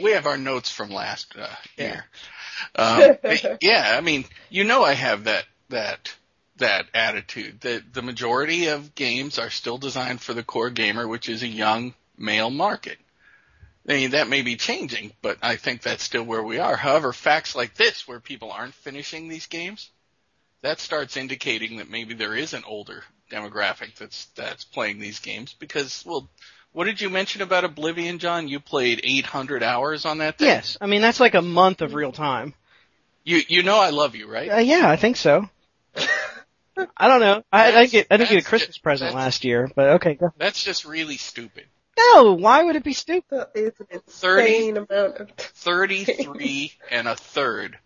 we 0.00 0.10
have 0.10 0.26
our 0.26 0.36
notes 0.36 0.70
from 0.70 0.90
last 0.90 1.34
uh, 1.38 1.46
year. 1.76 2.04
Um, 2.74 3.16
yeah, 3.60 3.94
I 3.96 4.00
mean, 4.00 4.24
you 4.50 4.64
know, 4.64 4.82
I 4.84 4.94
have 4.94 5.24
that 5.24 5.44
that 5.68 6.14
that 6.62 6.86
attitude 6.94 7.60
that 7.60 7.92
the 7.94 8.02
majority 8.02 8.66
of 8.68 8.94
games 8.94 9.38
are 9.38 9.50
still 9.50 9.78
designed 9.78 10.20
for 10.20 10.34
the 10.34 10.42
core 10.42 10.70
gamer, 10.70 11.06
which 11.06 11.28
is 11.28 11.42
a 11.42 11.48
young 11.48 11.94
male 12.18 12.50
market. 12.50 12.98
I 13.88 13.94
mean, 13.94 14.10
that 14.12 14.28
may 14.28 14.42
be 14.42 14.56
changing, 14.56 15.12
but 15.22 15.38
I 15.42 15.56
think 15.56 15.82
that's 15.82 16.02
still 16.04 16.22
where 16.24 16.42
we 16.42 16.58
are. 16.58 16.76
However, 16.76 17.12
facts 17.12 17.54
like 17.56 17.74
this, 17.74 18.06
where 18.06 18.20
people 18.20 18.50
aren't 18.52 18.74
finishing 18.74 19.28
these 19.28 19.46
games, 19.46 19.90
that 20.62 20.78
starts 20.80 21.16
indicating 21.16 21.78
that 21.78 21.90
maybe 21.90 22.14
there 22.14 22.34
is 22.36 22.52
an 22.54 22.62
older 22.64 23.02
demographic 23.30 23.96
that's 23.96 24.26
that's 24.36 24.64
playing 24.64 25.00
these 25.00 25.18
games 25.18 25.54
because, 25.58 26.04
well, 26.06 26.28
what 26.72 26.84
did 26.84 27.00
you 27.00 27.10
mention 27.10 27.42
about 27.42 27.64
Oblivion, 27.64 28.18
John? 28.18 28.46
You 28.46 28.60
played 28.60 29.00
800 29.02 29.62
hours 29.62 30.04
on 30.06 30.18
that 30.18 30.38
thing. 30.38 30.46
yes 30.48 30.76
I 30.80 30.86
mean 30.86 31.02
that's 31.02 31.18
like 31.20 31.34
a 31.34 31.42
month 31.42 31.82
of 31.82 31.94
real 31.94 32.12
time 32.12 32.54
You 33.24 33.40
you 33.48 33.62
know 33.62 33.78
I 33.80 33.90
love 33.90 34.14
you, 34.14 34.30
right? 34.30 34.50
uh, 34.50 34.56
yeah 34.58 34.88
I 34.88 34.96
think 34.96 35.16
so 35.16 35.48
I 36.96 37.08
don't 37.08 37.20
know. 37.20 37.42
I, 37.52 37.68
I 37.68 37.70
That's- 37.70 37.90
get 37.90 38.06
I 38.10 38.16
didn't 38.16 38.30
get 38.30 38.44
a 38.44 38.46
Christmas 38.48 38.76
ju- 38.76 38.82
present 38.82 39.14
last 39.14 39.44
year, 39.44 39.70
but 39.74 39.88
okay. 39.96 40.14
Go. 40.14 40.32
That's 40.38 40.62
just 40.62 40.84
really 40.84 41.16
stupid. 41.16 41.64
No, 41.98 42.32
why 42.32 42.62
would 42.62 42.76
it 42.76 42.84
be 42.84 42.94
stupid? 42.94 43.24
That 43.30 43.50
is 43.54 43.72
an 43.90 44.00
30 44.08 44.42
insane 44.46 44.76
amount 44.78 45.16
of. 45.18 45.30
33 45.36 46.72
and 46.90 47.06
a 47.08 47.14
third 47.16 47.78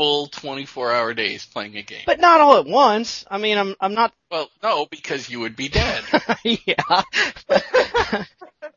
full 0.00 0.28
24 0.28 0.92
hour 0.94 1.12
days 1.12 1.44
playing 1.44 1.76
a 1.76 1.82
game. 1.82 2.04
But 2.06 2.20
not 2.20 2.40
all 2.40 2.56
at 2.56 2.64
once. 2.64 3.26
I 3.30 3.36
mean, 3.36 3.58
I'm 3.58 3.76
I'm 3.82 3.92
not. 3.92 4.14
Well, 4.30 4.48
no, 4.62 4.86
because 4.86 5.28
you 5.28 5.40
would 5.40 5.56
be 5.56 5.68
dead. 5.68 6.02
yeah. 6.42 7.02
I 7.50 8.24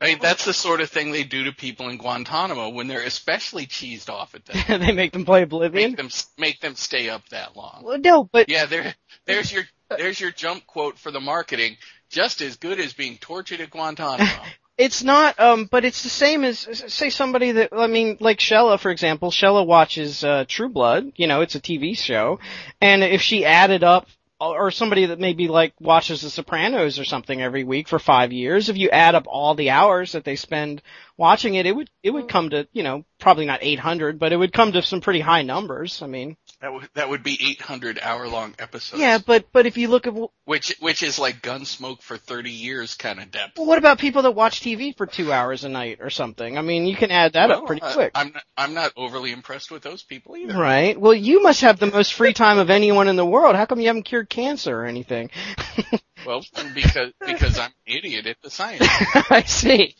mean, 0.02 0.20
that's 0.22 0.44
the 0.44 0.54
sort 0.54 0.82
of 0.82 0.90
thing 0.90 1.14
they 1.14 1.24
do 1.24 1.46
to 1.46 1.54
people 1.54 1.88
in 1.88 1.98
Guantanamo 1.98 2.70
when 2.70 2.90
they're 2.90 3.04
especially 3.04 3.68
cheesed 3.68 4.10
off 4.10 4.36
at 4.36 4.44
them. 4.44 4.58
they 4.82 4.92
make 4.92 5.14
them 5.14 5.24
play 5.24 5.44
Oblivion. 5.44 5.92
Make 5.92 5.98
them 5.98 6.10
make 6.38 6.60
them 6.60 6.76
stay 6.76 7.08
up 7.08 7.30
that 7.30 7.56
long. 7.56 7.84
Well, 7.86 8.00
no, 8.00 8.26
but 8.26 8.50
Yeah, 8.50 8.66
there 8.66 8.94
there's 9.26 9.50
your 9.50 9.64
there's 9.90 10.20
your 10.20 10.32
jump 10.32 10.68
quote 10.68 11.00
for 11.00 11.12
the 11.12 11.22
marketing. 11.22 11.78
Just 12.10 12.42
as 12.42 12.58
good 12.58 12.82
as 12.82 12.92
being 12.92 13.18
tortured 13.18 13.62
at 13.62 13.70
Guantanamo. 13.70 14.30
It's 14.78 15.04
not, 15.04 15.40
um, 15.40 15.68
but 15.70 15.86
it's 15.86 16.02
the 16.02 16.10
same 16.10 16.44
as, 16.44 16.68
say 16.88 17.12
somebody 17.12 17.52
that, 17.52 17.70
I 17.72 17.86
mean, 17.88 18.18
like 18.20 18.40
Shella, 18.40 18.80
for 18.80 18.90
example. 18.90 19.30
Shella 19.30 19.66
watches, 19.66 20.24
uh, 20.24 20.46
True 20.48 20.70
Blood, 20.70 21.14
you 21.16 21.28
know, 21.28 21.42
it's 21.42 21.56
a 21.56 21.62
TV 21.62 21.96
show. 21.96 22.40
And 22.82 23.04
if 23.04 23.22
she 23.22 23.46
added 23.46 23.84
up, 23.84 24.08
or 24.40 24.72
somebody 24.72 25.06
that 25.06 25.20
maybe 25.20 25.48
like 25.48 25.74
watches 25.80 26.22
The 26.22 26.30
Sopranos 26.30 27.00
or 27.00 27.06
something 27.06 27.42
every 27.42 27.64
week 27.64 27.88
for 27.88 28.00
five 28.00 28.34
years, 28.34 28.68
if 28.68 28.78
you 28.78 28.90
add 28.90 29.16
up 29.16 29.26
all 29.28 29.56
the 29.56 29.70
hours 29.70 30.14
that 30.14 30.26
they 30.26 30.36
spend 30.36 30.82
watching 31.18 31.56
it, 31.56 31.66
it 31.66 31.76
would, 31.76 31.90
it 32.02 32.12
would 32.12 32.28
come 32.28 32.50
to, 32.50 32.68
you 32.74 32.84
know, 32.84 33.06
probably 33.20 33.46
not 33.46 33.64
800, 33.64 34.20
but 34.20 34.34
it 34.34 34.38
would 34.38 34.52
come 34.52 34.74
to 34.74 34.82
some 34.82 35.02
pretty 35.02 35.22
high 35.22 35.44
numbers. 35.44 36.02
I 36.02 36.08
mean, 36.08 36.36
That 36.64 36.72
would 36.72 36.90
that 36.94 37.10
would 37.10 37.24
be 37.24 37.38
800 37.58 38.00
hour 38.02 38.26
long 38.30 38.56
episodes. 38.58 39.02
yeah, 39.02 39.18
but, 39.18 39.52
but 39.52 39.66
if 39.66 39.76
you 39.78 39.90
look 39.90 40.08
at, 40.08 40.14
which 40.46 40.74
which 40.80 41.04
is 41.04 41.20
like 41.20 41.42
Gunsmoke 41.42 42.02
for 42.02 42.16
30 42.16 42.52
years 42.52 42.94
kind 42.94 43.20
of 43.20 43.32
depth. 43.32 43.58
well, 43.58 43.68
what 43.68 43.80
about 43.80 44.00
people 44.00 44.22
that 44.22 44.32
watch 44.32 44.62
TV 44.62 44.96
for 44.96 45.06
two 45.06 45.34
hours 45.34 45.66
a 45.66 45.70
night 45.70 45.98
or 46.00 46.10
something? 46.10 46.58
I 46.58 46.62
mean, 46.62 46.86
you 46.86 46.96
can 46.96 47.12
add 47.12 47.34
that 47.34 47.52
up 47.52 47.66
pretty 47.66 47.82
I- 47.82 47.94
quick. 47.94 48.12
I'm 48.16 48.32
not, 48.32 48.44
I'm 48.56 48.74
not 48.74 48.94
overly 48.96 49.34
impressed 49.34 49.72
with 49.72 49.84
those 49.84 50.04
people 50.04 50.38
either. 50.38 50.58
Right. 50.58 50.98
Well, 50.98 51.14
you 51.14 51.44
must 51.44 51.60
have 51.62 51.80
the 51.80 51.88
most 51.88 52.14
free 52.14 52.32
time 52.32 52.60
of 52.60 52.70
anyone 52.70 53.10
in 53.10 53.18
the 53.18 53.26
world. 53.26 53.58
How 53.58 53.66
come 53.66 53.82
you 53.82 53.88
haven't 53.88 54.04
cured 54.04 54.30
cancer 54.30 54.74
or 54.74 54.86
anything? 54.86 55.32
Well, 56.26 56.44
because 56.74 57.12
because 57.26 57.60
I'm 57.60 57.66
an 57.66 57.98
idiot 57.98 58.28
at 58.28 58.38
the 58.42 58.50
science. 58.50 58.88
I 59.30 59.44
see. 59.46 59.96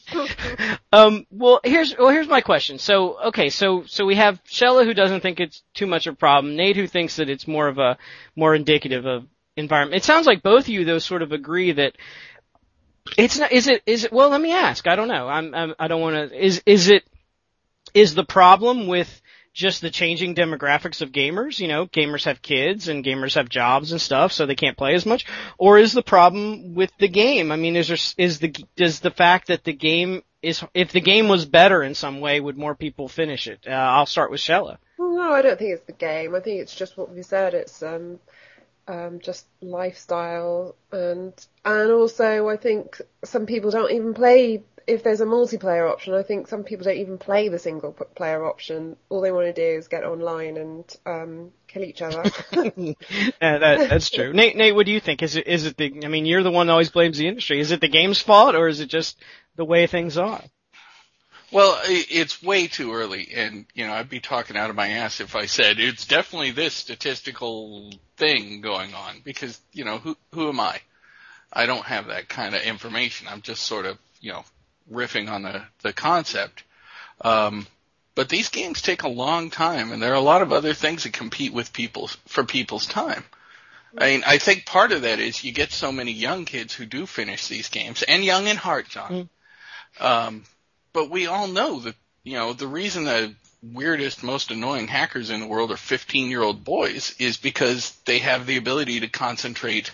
Um, 0.92 1.26
well, 1.32 1.60
here's 1.64 1.96
well, 1.98 2.10
here's 2.10 2.28
my 2.28 2.42
question. 2.42 2.78
So, 2.80 3.20
okay, 3.28 3.50
so 3.50 3.84
so 3.86 4.06
we 4.06 4.16
have 4.16 4.42
Shella 4.46 4.86
who 4.86 4.94
doesn't 4.94 5.22
think 5.22 5.40
it's 5.40 5.64
too 5.74 5.88
much 5.88 6.08
of 6.08 6.14
a 6.14 6.18
problem. 6.18 6.53
Nate 6.56 6.76
who 6.76 6.88
thinks 6.88 7.18
that 7.18 7.30
it's 7.30 7.48
more 7.48 7.68
of 7.68 7.78
a 7.78 7.98
more 8.36 8.56
indicative 8.56 9.06
of 9.06 9.26
environment. 9.56 9.98
It 9.98 10.06
sounds 10.06 10.26
like 10.26 10.44
both 10.44 10.64
of 10.64 10.70
you 10.70 10.86
though 10.86 11.00
sort 11.00 11.22
of 11.22 11.32
agree 11.32 11.72
that 11.74 11.96
it's 13.18 13.38
not. 13.38 13.52
Is 13.52 13.68
it? 13.68 13.84
Is 13.86 14.06
it? 14.06 14.14
Well, 14.14 14.30
let 14.30 14.42
me 14.42 14.54
ask. 14.54 14.88
I 14.88 14.96
don't 14.96 15.08
know. 15.08 15.28
I'm. 15.28 15.54
I'm 15.54 15.76
I 15.78 15.88
don't 15.88 16.02
want 16.02 16.32
to. 16.32 16.46
Is 16.46 16.62
is 16.66 16.88
it? 16.88 17.04
Is 17.94 18.16
the 18.16 18.24
problem 18.24 18.88
with 18.88 19.22
just 19.54 19.82
the 19.82 19.92
changing 19.92 20.36
demographics 20.36 21.02
of 21.02 21.12
gamers? 21.12 21.60
You 21.60 21.68
know, 21.68 21.86
gamers 21.86 22.26
have 22.26 22.42
kids 22.42 22.88
and 22.88 23.04
gamers 23.04 23.36
have 23.36 23.50
jobs 23.50 23.92
and 23.92 24.02
stuff, 24.02 24.32
so 24.32 24.46
they 24.46 24.56
can't 24.56 24.78
play 24.78 24.96
as 24.96 25.06
much. 25.06 25.26
Or 25.58 25.78
is 25.78 25.94
the 25.94 26.02
problem 26.02 26.74
with 26.76 26.92
the 26.98 27.10
game? 27.10 27.52
I 27.52 27.56
mean, 27.56 27.76
is 27.76 27.90
there 27.90 27.98
is 28.18 28.40
the 28.40 28.56
does 28.76 29.00
the 29.00 29.12
fact 29.12 29.48
that 29.48 29.64
the 29.64 29.74
game 29.74 30.24
is 30.42 30.64
if 30.74 30.92
the 30.92 31.02
game 31.02 31.28
was 31.28 31.46
better 31.46 31.84
in 31.84 31.96
some 31.96 32.20
way, 32.20 32.40
would 32.40 32.58
more 32.58 32.76
people 32.76 33.08
finish 33.08 33.48
it? 33.48 33.66
Uh, 33.68 33.72
I'll 33.72 34.06
start 34.06 34.32
with 34.32 34.42
Shella. 34.42 34.78
No, 34.98 35.32
I 35.32 35.42
don't 35.42 35.58
think 35.58 35.74
it's 35.74 35.86
the 35.86 35.94
game. 35.94 36.36
I 36.36 36.40
think 36.40 36.62
it's 36.62 36.76
just 36.76 36.98
what 36.98 37.14
we 37.14 37.24
said. 37.24 37.54
It's 37.54 37.82
um, 37.82 38.20
um, 38.88 39.20
just 39.20 39.46
lifestyle, 39.62 40.76
and 40.92 41.34
and 41.66 41.92
also 41.92 42.50
I 42.50 42.58
think 42.58 43.02
some 43.24 43.46
people 43.46 43.72
don't 43.72 43.92
even 43.92 44.14
play. 44.14 44.64
If 44.86 45.02
there's 45.02 45.22
a 45.22 45.26
multiplayer 45.26 45.90
option, 45.90 46.14
I 46.14 46.24
think 46.24 46.48
some 46.50 46.66
people 46.66 46.84
don't 46.84 46.98
even 46.98 47.18
play 47.18 47.48
the 47.48 47.58
single 47.58 47.94
player 47.94 48.46
option. 48.46 48.98
All 49.08 49.22
they 49.22 49.32
want 49.32 49.48
to 49.48 49.54
do 49.54 49.78
is 49.80 49.88
get 49.88 50.04
online 50.04 50.58
and 50.58 50.98
um, 51.06 51.52
kill 51.68 51.84
each 51.84 52.02
other. 52.02 52.24
Yeah, 53.42 53.58
that, 53.60 53.90
that's 53.90 54.10
true. 54.10 54.34
Nate, 54.34 54.58
Nate, 54.58 54.76
what 54.76 54.86
do 54.86 54.92
you 54.92 55.00
think? 55.00 55.24
Is 55.24 55.38
it 55.38 55.48
is 55.48 55.66
it 55.66 55.78
the? 55.78 56.02
I 56.04 56.08
mean, 56.10 56.26
you're 56.26 56.44
the 56.44 56.52
one 56.52 56.68
that 56.68 56.74
always 56.74 56.92
blames 56.92 57.18
the 57.18 57.28
industry. 57.28 57.60
Is 57.60 57.72
it 57.72 57.82
the 57.82 57.88
game's 57.88 58.22
fault, 58.22 58.56
or 58.56 58.68
is 58.68 58.82
it 58.82 58.88
just 58.88 59.18
the 59.56 59.66
way 59.66 59.88
things 59.88 60.18
are? 60.18 60.42
Well, 61.54 61.80
it's 61.86 62.42
way 62.42 62.66
too 62.66 62.94
early, 62.94 63.30
and 63.32 63.68
you 63.76 63.86
know 63.86 63.94
I'd 63.94 64.10
be 64.10 64.20
talking 64.20 64.58
out 64.58 64.72
of 64.72 64.76
my 64.76 64.88
ass 64.88 65.20
if 65.20 65.36
I 65.36 65.46
said 65.46 65.80
it's 65.80 66.08
definitely 66.08 66.50
this 66.50 66.74
statistical 66.74 67.92
thing 68.18 68.62
going 68.62 68.96
on 68.96 69.22
because 69.24 69.62
you 69.72 69.86
know 69.86 70.00
who 70.00 70.18
who 70.34 70.50
am 70.50 70.60
I? 70.60 70.82
I 71.54 71.68
don't 71.68 71.86
have 71.86 72.08
that 72.08 72.28
kind 72.28 72.56
of 72.56 72.64
information. 72.64 73.28
I'm 73.30 73.44
just 73.44 73.62
sort 73.62 73.86
of 73.86 74.00
you 74.20 74.32
know 74.32 74.44
riffing 74.92 75.30
on 75.30 75.44
the 75.44 75.62
the 75.84 75.94
concept. 75.94 76.64
Um, 77.22 77.68
but 78.16 78.30
these 78.30 78.50
games 78.50 78.82
take 78.82 79.04
a 79.04 79.08
long 79.08 79.52
time, 79.52 79.92
and 79.92 80.02
there 80.02 80.14
are 80.14 80.16
a 80.16 80.22
lot 80.22 80.42
of 80.42 80.52
other 80.52 80.74
things 80.74 81.04
that 81.04 81.14
compete 81.14 81.54
with 81.54 81.72
people 81.72 82.10
for 82.28 82.44
people's 82.44 82.88
time. 82.88 83.24
I 83.96 84.08
mean, 84.08 84.24
I 84.26 84.40
think 84.40 84.66
part 84.66 84.92
of 84.92 85.04
that 85.04 85.20
is 85.20 85.44
you 85.44 85.52
get 85.52 85.72
so 85.72 85.92
many 85.92 86.14
young 86.14 86.46
kids 86.46 86.74
who 86.74 86.88
do 86.88 87.06
finish 87.06 87.48
these 87.48 87.70
games, 87.70 88.02
and 88.02 88.26
young 88.26 88.48
in 88.48 88.58
heart, 88.58 88.90
John. 88.90 89.30
Um, 90.00 90.46
but 90.94 91.10
we 91.10 91.28
all 91.28 91.48
know 91.48 91.80
that 91.80 91.96
you 92.24 92.34
know 92.34 92.54
the 92.54 92.68
reason 92.68 93.04
the 93.04 93.36
weirdest, 93.64 94.24
most 94.24 94.52
annoying 94.52 94.88
hackers 94.88 95.30
in 95.30 95.40
the 95.40 95.48
world 95.48 95.72
are 95.72 95.78
15 95.78 96.30
year 96.30 96.44
old 96.44 96.64
boys 96.64 97.16
is 97.20 97.38
because 97.38 97.92
they 98.06 98.20
have 98.20 98.46
the 98.46 98.58
ability 98.58 99.00
to 99.00 99.08
concentrate 99.08 99.92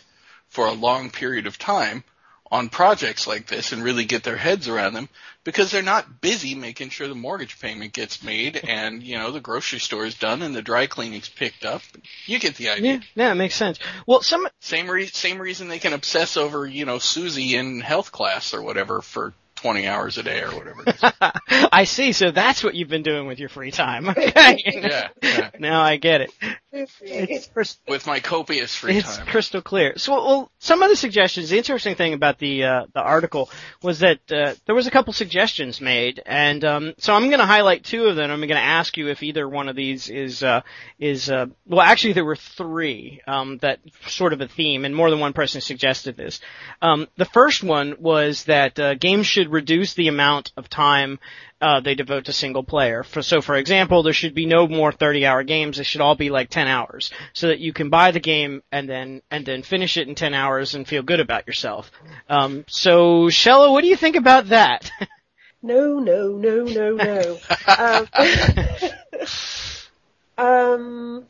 for 0.48 0.68
a 0.68 0.74
long 0.74 1.12
period 1.12 1.46
of 1.46 1.58
time 1.58 2.04
on 2.52 2.68
projects 2.68 3.28
like 3.28 3.46
this 3.46 3.72
and 3.72 3.84
really 3.84 4.06
get 4.06 4.24
their 4.24 4.36
heads 4.36 4.68
around 4.68 4.94
them 4.94 5.08
because 5.44 5.70
they're 5.70 5.84
not 5.84 6.20
busy 6.20 6.56
making 6.56 6.90
sure 6.90 7.08
the 7.08 7.14
mortgage 7.14 7.60
payment 7.60 7.94
gets 7.94 8.24
made 8.24 8.58
and 8.68 9.04
you 9.04 9.18
know 9.18 9.32
the 9.32 9.40
grocery 9.40 9.80
store 9.80 10.06
is 10.06 10.16
done 10.16 10.42
and 10.42 10.56
the 10.56 10.62
dry 10.62 10.88
cleaning's 10.88 11.30
picked 11.30 11.64
up. 11.64 11.84
You 12.26 12.40
get 12.40 12.56
the 12.56 12.70
idea. 12.70 12.94
Yeah, 12.94 13.00
yeah, 13.14 13.32
it 13.32 13.36
makes 13.36 13.56
sense. 13.56 13.78
Well, 14.08 14.22
some 14.22 14.48
Same 14.62 14.90
re- 14.90 15.06
same 15.06 15.40
reason 15.40 15.68
they 15.68 15.78
can 15.78 15.94
obsess 15.94 16.38
over 16.38 16.66
you 16.66 16.86
know 16.86 16.98
Susie 16.98 17.56
in 17.56 17.82
health 17.82 18.12
class 18.12 18.56
or 18.56 18.64
whatever 18.64 19.02
for 19.02 19.34
20 19.62 19.88
hours 19.88 20.18
a 20.18 20.24
day 20.24 20.42
or 20.42 20.52
whatever. 20.52 20.84
I 21.72 21.84
see. 21.84 22.14
So 22.14 22.32
that's 22.32 22.64
what 22.64 22.76
you've 22.76 22.90
been 22.90 23.04
doing 23.04 23.28
with 23.28 23.40
your 23.40 23.50
free 23.50 23.72
time. 23.72 24.10
Okay. 24.20 24.58
yeah, 24.66 25.08
yeah. 25.22 25.50
Now 25.60 25.82
I 25.82 25.98
get 25.98 26.22
it. 26.22 26.32
It's 26.72 27.48
first. 27.48 27.80
With 27.88 28.06
my 28.06 28.20
copious 28.20 28.76
free 28.76 28.98
It's 28.98 29.16
time. 29.16 29.24
It's 29.24 29.32
crystal 29.32 29.62
clear. 29.62 29.98
So, 29.98 30.12
well, 30.14 30.52
some 30.60 30.84
of 30.84 30.90
the 30.90 30.96
suggestions. 30.96 31.50
The 31.50 31.58
interesting 31.58 31.96
thing 31.96 32.14
about 32.14 32.38
the 32.38 32.64
uh, 32.64 32.86
the 32.94 33.02
article 33.02 33.50
was 33.82 34.00
that 34.00 34.20
uh, 34.32 34.56
there 34.66 34.76
was 34.76 34.88
a 34.88 34.92
couple 34.92 35.14
suggestions 35.14 35.82
made, 35.82 36.22
and 36.26 36.64
um, 36.64 36.94
so 36.98 37.14
I'm 37.14 37.28
going 37.28 37.40
to 37.40 37.46
highlight 37.46 37.84
two 37.84 38.06
of 38.06 38.16
them. 38.16 38.30
I'm 38.30 38.40
going 38.40 38.50
to 38.50 38.58
ask 38.58 38.98
you 38.98 39.08
if 39.10 39.24
either 39.24 39.48
one 39.48 39.68
of 39.70 39.76
these 39.76 40.10
is 40.10 40.44
uh, 40.44 40.62
is 41.00 41.30
uh, 41.30 41.48
well, 41.66 41.82
actually 41.82 42.14
there 42.14 42.26
were 42.26 42.36
three 42.36 43.22
um, 43.28 43.58
that 43.60 43.80
sort 44.08 44.34
of 44.34 44.42
a 44.42 44.48
theme, 44.48 44.86
and 44.86 44.96
more 44.96 45.10
than 45.10 45.20
one 45.20 45.34
person 45.34 45.62
suggested 45.62 46.18
this. 46.18 46.40
Um, 46.82 47.08
the 47.18 47.26
first 47.26 47.64
one 47.64 47.96
was 48.00 48.44
that 48.46 48.80
uh, 48.80 48.94
games 48.96 49.28
should 49.28 49.49
reduce 49.52 49.94
the 49.94 50.08
amount 50.08 50.52
of 50.58 50.70
time 50.70 51.20
uh, 51.62 51.82
they 51.82 51.96
devote 51.96 52.26
to 52.26 52.34
single 52.34 52.64
player. 52.64 53.04
For, 53.04 53.22
so, 53.22 53.42
for 53.42 53.56
example, 53.56 54.04
there 54.04 54.14
should 54.14 54.34
be 54.34 54.46
no 54.46 54.68
more 54.68 54.92
30-hour 54.92 55.44
games. 55.44 55.78
They 55.78 55.84
should 55.84 56.02
all 56.02 56.16
be 56.16 56.30
like 56.30 56.50
10 56.50 56.68
hours, 56.68 57.12
so 57.34 57.48
that 57.48 57.60
you 57.60 57.74
can 57.74 57.90
buy 57.90 58.12
the 58.12 58.20
game 58.20 58.64
and 58.72 58.90
then 58.90 59.22
and 59.30 59.46
then 59.46 59.64
finish 59.64 59.98
it 59.98 60.08
in 60.08 60.16
10 60.16 60.34
hours 60.34 60.76
and 60.76 60.88
feel 60.88 61.04
good 61.04 61.20
about 61.20 61.48
yourself. 61.48 61.92
Um, 62.30 62.64
so, 62.68 63.26
Shella, 63.26 63.72
what 63.72 63.82
do 63.82 63.88
you 63.88 63.98
think 63.98 64.16
about 64.16 64.48
that? 64.48 64.90
No, 65.62 66.00
no, 66.00 66.30
no, 66.30 66.64
no, 66.64 66.92
no. 66.94 67.38
um, 67.68 68.08
um, 70.38 71.26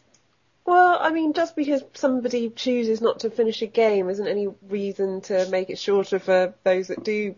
well, 0.66 1.00
I 1.02 1.12
mean, 1.12 1.34
just 1.34 1.56
because 1.56 1.84
somebody 1.96 2.52
chooses 2.52 3.02
not 3.02 3.22
to 3.22 3.32
finish 3.32 3.64
a 3.64 3.66
game 3.66 4.08
isn't 4.08 4.28
any 4.28 4.48
reason 4.70 5.22
to 5.22 5.50
make 5.50 5.72
it 5.72 5.80
shorter 5.80 6.20
for 6.20 6.54
those 6.64 6.90
that 6.90 7.04
do 7.04 7.34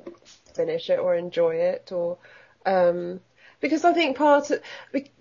finish 0.55 0.89
it 0.89 0.99
or 0.99 1.15
enjoy 1.15 1.55
it, 1.55 1.91
or 1.91 2.17
um, 2.65 3.21
because 3.59 3.85
I 3.85 3.93
think 3.93 4.17
part 4.17 4.49
of, 4.51 4.61
we, 4.91 5.11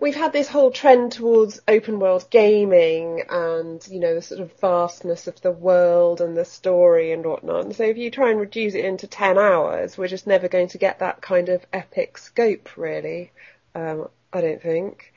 we've 0.00 0.16
had 0.16 0.32
this 0.32 0.48
whole 0.48 0.70
trend 0.70 1.12
towards 1.12 1.60
open 1.66 2.00
world 2.00 2.26
gaming 2.28 3.22
and 3.30 3.86
you 3.88 4.00
know 4.00 4.14
the 4.14 4.22
sort 4.22 4.40
of 4.40 4.52
vastness 4.60 5.26
of 5.26 5.40
the 5.40 5.52
world 5.52 6.20
and 6.20 6.36
the 6.36 6.44
story 6.44 7.12
and 7.12 7.24
whatnot. 7.24 7.64
And 7.64 7.76
so 7.76 7.84
if 7.84 7.96
you 7.96 8.10
try 8.10 8.30
and 8.30 8.40
reduce 8.40 8.74
it 8.74 8.84
into 8.84 9.06
ten 9.06 9.38
hours, 9.38 9.96
we're 9.96 10.08
just 10.08 10.26
never 10.26 10.48
going 10.48 10.68
to 10.68 10.78
get 10.78 10.98
that 10.98 11.22
kind 11.22 11.48
of 11.48 11.64
epic 11.72 12.18
scope, 12.18 12.76
really. 12.76 13.32
Um, 13.74 14.08
I 14.32 14.40
don't 14.40 14.60
think. 14.60 15.13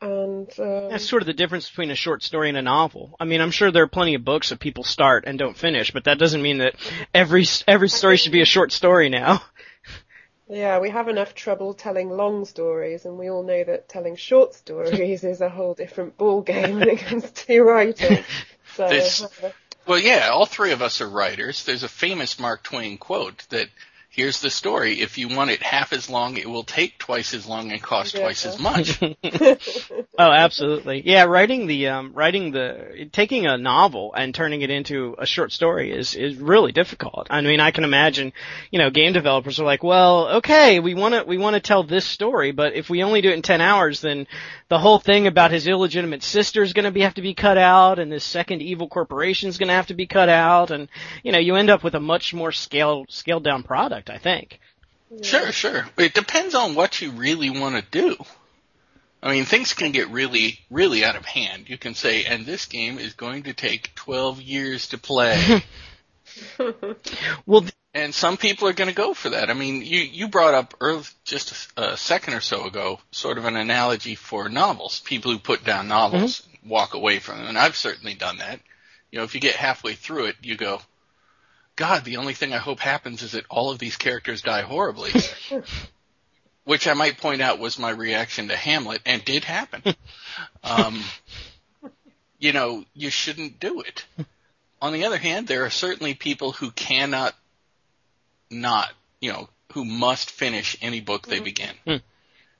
And 0.00 0.48
um, 0.58 0.90
That's 0.90 1.08
sort 1.08 1.22
of 1.22 1.26
the 1.26 1.32
difference 1.32 1.68
between 1.68 1.90
a 1.90 1.94
short 1.94 2.22
story 2.22 2.48
and 2.50 2.58
a 2.58 2.62
novel. 2.62 3.16
I 3.18 3.24
mean, 3.24 3.40
I'm 3.40 3.50
sure 3.50 3.70
there 3.70 3.84
are 3.84 3.88
plenty 3.88 4.14
of 4.14 4.24
books 4.24 4.50
that 4.50 4.60
people 4.60 4.84
start 4.84 5.24
and 5.26 5.38
don't 5.38 5.56
finish, 5.56 5.90
but 5.90 6.04
that 6.04 6.18
doesn't 6.18 6.42
mean 6.42 6.58
that 6.58 6.74
every 7.14 7.46
every 7.66 7.88
story 7.88 8.16
should 8.18 8.32
be 8.32 8.42
a 8.42 8.46
short 8.46 8.72
story 8.72 9.08
now. 9.08 9.42
Yeah, 10.48 10.78
we 10.78 10.90
have 10.90 11.08
enough 11.08 11.34
trouble 11.34 11.74
telling 11.74 12.08
long 12.08 12.44
stories, 12.44 13.04
and 13.04 13.18
we 13.18 13.28
all 13.28 13.42
know 13.42 13.64
that 13.64 13.88
telling 13.88 14.14
short 14.14 14.54
stories 14.54 15.24
is 15.24 15.40
a 15.40 15.48
whole 15.48 15.74
different 15.74 16.16
ball 16.16 16.40
game 16.40 16.78
when 16.78 16.88
it 16.88 17.00
comes 17.00 17.28
to 17.32 17.62
writing. 17.62 18.24
So, 18.76 18.88
This- 18.88 19.26
Well, 19.86 19.98
yeah, 19.98 20.28
all 20.32 20.46
three 20.46 20.70
of 20.72 20.82
us 20.82 21.00
are 21.00 21.08
writers. 21.08 21.64
There's 21.64 21.82
a 21.82 21.88
famous 21.88 22.38
Mark 22.38 22.62
Twain 22.62 22.96
quote 22.98 23.44
that 23.50 23.68
here's 24.16 24.40
the 24.40 24.50
story. 24.50 25.00
If 25.00 25.18
you 25.18 25.28
want 25.28 25.50
it 25.50 25.62
half 25.62 25.92
as 25.92 26.08
long, 26.08 26.38
it 26.38 26.48
will 26.48 26.64
take 26.64 26.98
twice 26.98 27.34
as 27.34 27.46
long 27.46 27.70
and 27.70 27.82
cost 27.82 28.14
Yeah. 28.14 28.22
twice 28.22 28.46
as 28.46 28.58
much. 28.58 28.98
Oh, 30.18 30.30
absolutely. 30.32 31.02
Yeah, 31.04 31.24
writing 31.24 31.66
the 31.66 31.88
um 31.88 32.12
writing 32.14 32.50
the 32.50 33.06
taking 33.12 33.46
a 33.46 33.58
novel 33.58 34.14
and 34.16 34.34
turning 34.34 34.62
it 34.62 34.70
into 34.70 35.14
a 35.18 35.26
short 35.26 35.52
story 35.52 35.92
is 35.92 36.14
is 36.14 36.36
really 36.38 36.72
difficult. 36.72 37.26
I 37.28 37.42
mean, 37.42 37.60
I 37.60 37.70
can 37.70 37.84
imagine, 37.84 38.32
you 38.70 38.78
know, 38.78 38.88
game 38.88 39.12
developers 39.12 39.60
are 39.60 39.66
like, 39.66 39.84
"Well, 39.84 40.28
okay, 40.38 40.80
we 40.80 40.94
want 40.94 41.12
to 41.14 41.24
we 41.24 41.36
want 41.36 41.52
to 41.54 41.60
tell 41.60 41.82
this 41.82 42.06
story, 42.06 42.52
but 42.52 42.72
if 42.72 42.88
we 42.88 43.02
only 43.02 43.20
do 43.20 43.28
it 43.28 43.34
in 43.34 43.42
10 43.42 43.60
hours, 43.60 44.00
then 44.00 44.26
the 44.70 44.78
whole 44.78 44.98
thing 44.98 45.26
about 45.26 45.50
his 45.50 45.66
illegitimate 45.66 46.22
sister 46.22 46.62
is 46.62 46.72
going 46.72 46.86
to 46.86 46.90
be 46.90 47.02
have 47.02 47.14
to 47.14 47.22
be 47.22 47.34
cut 47.34 47.58
out 47.58 47.98
and 47.98 48.10
this 48.10 48.24
second 48.24 48.62
evil 48.62 48.88
corporation 48.88 49.50
is 49.50 49.58
going 49.58 49.68
to 49.68 49.74
have 49.74 49.88
to 49.88 49.94
be 49.94 50.06
cut 50.06 50.30
out 50.30 50.70
and 50.70 50.88
you 51.22 51.30
know, 51.32 51.38
you 51.38 51.56
end 51.56 51.68
up 51.68 51.84
with 51.84 51.94
a 51.94 52.00
much 52.00 52.32
more 52.32 52.52
scaled 52.52 53.10
scaled 53.10 53.44
down 53.44 53.62
product, 54.06 54.10
I 54.10 54.18
think. 54.18 54.60
Sure, 55.22 55.52
sure. 55.52 55.86
It 55.98 56.14
depends 56.14 56.54
on 56.54 56.74
what 56.74 57.00
you 57.00 57.12
really 57.12 57.50
want 57.50 57.76
to 57.76 57.90
do. 57.90 58.16
I 59.22 59.32
mean, 59.32 59.44
things 59.44 59.74
can 59.74 59.92
get 59.92 60.10
really, 60.10 60.60
really 60.70 61.04
out 61.04 61.16
of 61.16 61.24
hand. 61.24 61.68
You 61.68 61.78
can 61.78 61.94
say, 61.94 62.24
and 62.24 62.44
this 62.44 62.66
game 62.66 62.98
is 62.98 63.14
going 63.14 63.44
to 63.44 63.52
take 63.52 63.94
12 63.94 64.40
years 64.42 64.88
to 64.88 64.98
play. 64.98 65.62
Well, 67.46 67.62
th- 67.62 67.72
and 67.94 68.14
some 68.14 68.36
people 68.36 68.68
are 68.68 68.74
going 68.74 68.90
to 68.90 68.94
go 68.94 69.14
for 69.14 69.30
that. 69.30 69.48
I 69.48 69.54
mean, 69.54 69.80
you, 69.80 70.00
you 70.00 70.28
brought 70.28 70.52
up 70.52 70.74
early, 70.82 71.04
just 71.24 71.70
a, 71.78 71.92
a 71.92 71.96
second 71.96 72.34
or 72.34 72.40
so 72.40 72.66
ago, 72.66 72.98
sort 73.10 73.38
of 73.38 73.46
an 73.46 73.56
analogy 73.56 74.16
for 74.16 74.50
novels. 74.50 75.00
People 75.00 75.32
who 75.32 75.38
put 75.38 75.64
down 75.64 75.88
novels 75.88 76.42
mm-hmm. 76.42 76.68
walk 76.68 76.92
away 76.92 77.20
from 77.20 77.38
them. 77.38 77.46
And 77.46 77.56
I've 77.56 77.76
certainly 77.76 78.12
done 78.12 78.38
that. 78.38 78.60
You 79.10 79.18
know, 79.18 79.24
if 79.24 79.34
you 79.34 79.40
get 79.40 79.56
halfway 79.56 79.94
through 79.94 80.26
it, 80.26 80.36
you 80.42 80.56
go, 80.56 80.82
God, 81.76 82.04
the 82.04 82.16
only 82.16 82.34
thing 82.34 82.52
I 82.52 82.58
hope 82.58 82.80
happens 82.80 83.22
is 83.22 83.32
that 83.32 83.44
all 83.50 83.70
of 83.70 83.78
these 83.78 83.96
characters 83.96 84.42
die 84.42 84.62
horribly. 84.62 85.12
Which 86.64 86.88
I 86.88 86.94
might 86.94 87.18
point 87.18 87.42
out 87.42 87.60
was 87.60 87.78
my 87.78 87.90
reaction 87.90 88.48
to 88.48 88.56
Hamlet 88.56 89.02
and 89.06 89.24
did 89.24 89.44
happen. 89.44 89.82
um, 90.64 91.00
you 92.38 92.52
know, 92.52 92.84
you 92.94 93.10
shouldn't 93.10 93.60
do 93.60 93.82
it. 93.82 94.04
On 94.82 94.92
the 94.92 95.04
other 95.04 95.18
hand, 95.18 95.46
there 95.46 95.64
are 95.64 95.70
certainly 95.70 96.14
people 96.14 96.52
who 96.52 96.70
cannot 96.70 97.34
not, 98.50 98.92
you 99.20 99.32
know, 99.32 99.48
who 99.72 99.84
must 99.84 100.30
finish 100.30 100.76
any 100.80 101.00
book 101.00 101.26
they 101.26 101.40
begin. 101.40 101.74
Hmm. 101.84 101.96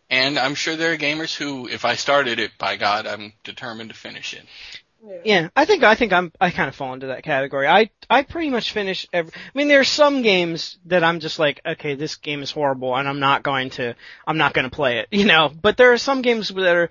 And 0.08 0.38
I'm 0.38 0.54
sure 0.54 0.76
there 0.76 0.92
are 0.92 0.99
gamers 0.99 1.35
who, 1.35 1.68
if 1.68 1.85
I 1.85 1.94
started 1.94 2.38
it, 2.38 2.52
by 2.58 2.76
God, 2.76 3.06
I'm 3.06 3.32
determined 3.42 3.90
to 3.90 3.96
finish 3.96 4.35
it. 4.35 4.44
Yeah. 5.04 5.16
Yeah, 5.24 5.48
I 5.54 5.64
think 5.64 5.82
I 5.84 5.94
think 5.94 6.12
I'm 6.12 6.32
I 6.40 6.50
kind 6.50 6.68
of 6.68 6.74
fall 6.74 6.94
into 6.94 7.08
that 7.08 7.22
category. 7.22 7.66
I 7.66 7.90
I 8.08 8.22
pretty 8.22 8.50
much 8.50 8.72
finish 8.72 9.06
every. 9.12 9.32
I 9.34 9.58
mean, 9.58 9.68
there 9.68 9.80
are 9.80 9.84
some 9.84 10.22
games 10.22 10.78
that 10.86 11.04
I'm 11.04 11.20
just 11.20 11.38
like, 11.38 11.60
okay, 11.64 11.94
this 11.94 12.16
game 12.16 12.42
is 12.42 12.50
horrible, 12.50 12.96
and 12.96 13.08
I'm 13.08 13.20
not 13.20 13.42
going 13.42 13.70
to 13.70 13.94
I'm 14.26 14.38
not 14.38 14.54
going 14.54 14.68
to 14.68 14.74
play 14.74 14.98
it, 14.98 15.08
you 15.12 15.24
know. 15.24 15.50
But 15.50 15.76
there 15.76 15.92
are 15.92 15.98
some 15.98 16.22
games 16.22 16.48
that 16.48 16.76
are 16.76 16.90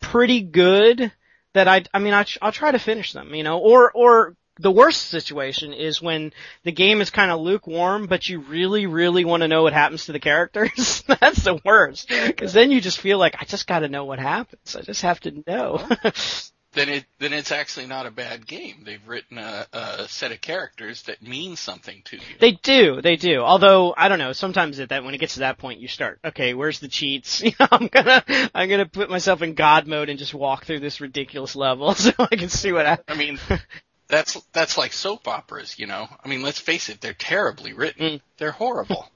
pretty 0.00 0.42
good 0.42 1.12
that 1.54 1.68
I 1.68 1.84
I 1.92 1.98
mean 1.98 2.14
I 2.14 2.24
I'll 2.40 2.52
try 2.52 2.72
to 2.72 2.78
finish 2.78 3.12
them, 3.12 3.34
you 3.34 3.42
know. 3.42 3.58
Or 3.58 3.92
or 3.92 4.36
the 4.58 4.70
worst 4.70 5.06
situation 5.08 5.72
is 5.72 6.02
when 6.02 6.32
the 6.62 6.72
game 6.72 7.00
is 7.00 7.10
kind 7.10 7.30
of 7.30 7.40
lukewarm, 7.40 8.06
but 8.06 8.28
you 8.28 8.40
really 8.40 8.86
really 8.86 9.24
want 9.24 9.42
to 9.42 9.48
know 9.48 9.62
what 9.62 9.72
happens 9.72 10.06
to 10.06 10.12
the 10.12 10.20
characters. 10.20 11.04
That's 11.20 11.44
the 11.44 11.60
worst 11.64 12.08
because 12.08 12.52
then 12.52 12.70
you 12.70 12.80
just 12.80 13.00
feel 13.00 13.18
like 13.18 13.36
I 13.40 13.44
just 13.44 13.66
got 13.66 13.80
to 13.80 13.88
know 13.88 14.04
what 14.04 14.18
happens. 14.18 14.76
I 14.76 14.82
just 14.82 15.02
have 15.02 15.20
to 15.20 15.42
know. 15.46 15.86
Then 16.74 16.88
it 16.88 17.04
then 17.18 17.34
it's 17.34 17.52
actually 17.52 17.86
not 17.86 18.06
a 18.06 18.10
bad 18.10 18.46
game. 18.46 18.82
They've 18.84 19.06
written 19.06 19.36
a, 19.36 19.66
a 19.72 20.08
set 20.08 20.32
of 20.32 20.40
characters 20.40 21.02
that 21.02 21.22
mean 21.22 21.56
something 21.56 22.00
to 22.06 22.16
you. 22.16 22.22
They 22.40 22.52
do, 22.52 23.02
they 23.02 23.16
do. 23.16 23.40
Although 23.40 23.92
I 23.94 24.08
don't 24.08 24.18
know, 24.18 24.32
sometimes 24.32 24.80
at 24.80 24.88
that 24.88 25.04
when 25.04 25.14
it 25.14 25.18
gets 25.18 25.34
to 25.34 25.40
that 25.40 25.58
point, 25.58 25.80
you 25.80 25.88
start. 25.88 26.18
Okay, 26.24 26.54
where's 26.54 26.80
the 26.80 26.88
cheats? 26.88 27.42
You 27.52 27.52
know, 27.60 27.66
I'm 27.70 27.88
gonna 27.88 28.24
I'm 28.54 28.70
gonna 28.70 28.86
put 28.86 29.10
myself 29.10 29.42
in 29.42 29.52
God 29.52 29.86
mode 29.86 30.08
and 30.08 30.18
just 30.18 30.32
walk 30.32 30.64
through 30.64 30.80
this 30.80 31.00
ridiculous 31.02 31.54
level 31.54 31.94
so 31.94 32.12
I 32.18 32.36
can 32.36 32.48
see 32.48 32.72
what 32.72 32.86
happens. 32.86 33.06
I 33.08 33.18
mean, 33.18 33.38
that's 34.08 34.40
that's 34.52 34.78
like 34.78 34.94
soap 34.94 35.28
operas, 35.28 35.78
you 35.78 35.86
know. 35.86 36.08
I 36.24 36.28
mean, 36.28 36.40
let's 36.40 36.58
face 36.58 36.88
it, 36.88 37.02
they're 37.02 37.12
terribly 37.12 37.74
written. 37.74 38.06
Mm. 38.06 38.20
They're 38.38 38.50
horrible. 38.52 39.08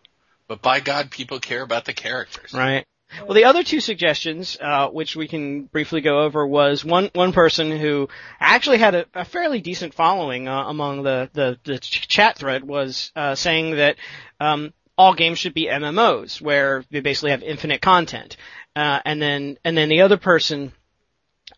but 0.46 0.61
by 0.61 0.80
God, 0.80 1.11
people 1.11 1.40
care 1.40 1.62
about 1.62 1.87
the 1.87 1.94
characters. 1.94 2.52
Right. 2.52 2.85
Well, 3.22 3.34
the 3.34 3.44
other 3.44 3.62
two 3.62 3.80
suggestions, 3.80 4.56
uh, 4.60 4.88
which 4.88 5.16
we 5.16 5.28
can 5.28 5.64
briefly 5.64 6.00
go 6.00 6.22
over, 6.22 6.46
was 6.46 6.84
one 6.84 7.10
one 7.14 7.32
person 7.32 7.70
who 7.70 8.08
actually 8.40 8.78
had 8.78 8.94
a, 8.94 9.06
a 9.14 9.24
fairly 9.24 9.60
decent 9.60 9.94
following 9.94 10.48
uh, 10.48 10.64
among 10.66 11.02
the 11.02 11.30
the, 11.32 11.58
the 11.64 11.78
ch- 11.78 12.08
chat 12.08 12.36
thread 12.36 12.64
was 12.64 13.12
uh, 13.16 13.34
saying 13.34 13.76
that 13.76 13.96
um, 14.40 14.72
all 14.98 15.14
games 15.14 15.38
should 15.38 15.54
be 15.54 15.66
MMOs, 15.66 16.40
where 16.40 16.84
they 16.90 17.00
basically 17.00 17.30
have 17.30 17.42
infinite 17.42 17.80
content. 17.80 18.36
Uh, 18.74 19.00
and 19.04 19.22
then 19.22 19.56
and 19.64 19.76
then 19.76 19.88
the 19.88 20.02
other 20.02 20.16
person. 20.16 20.72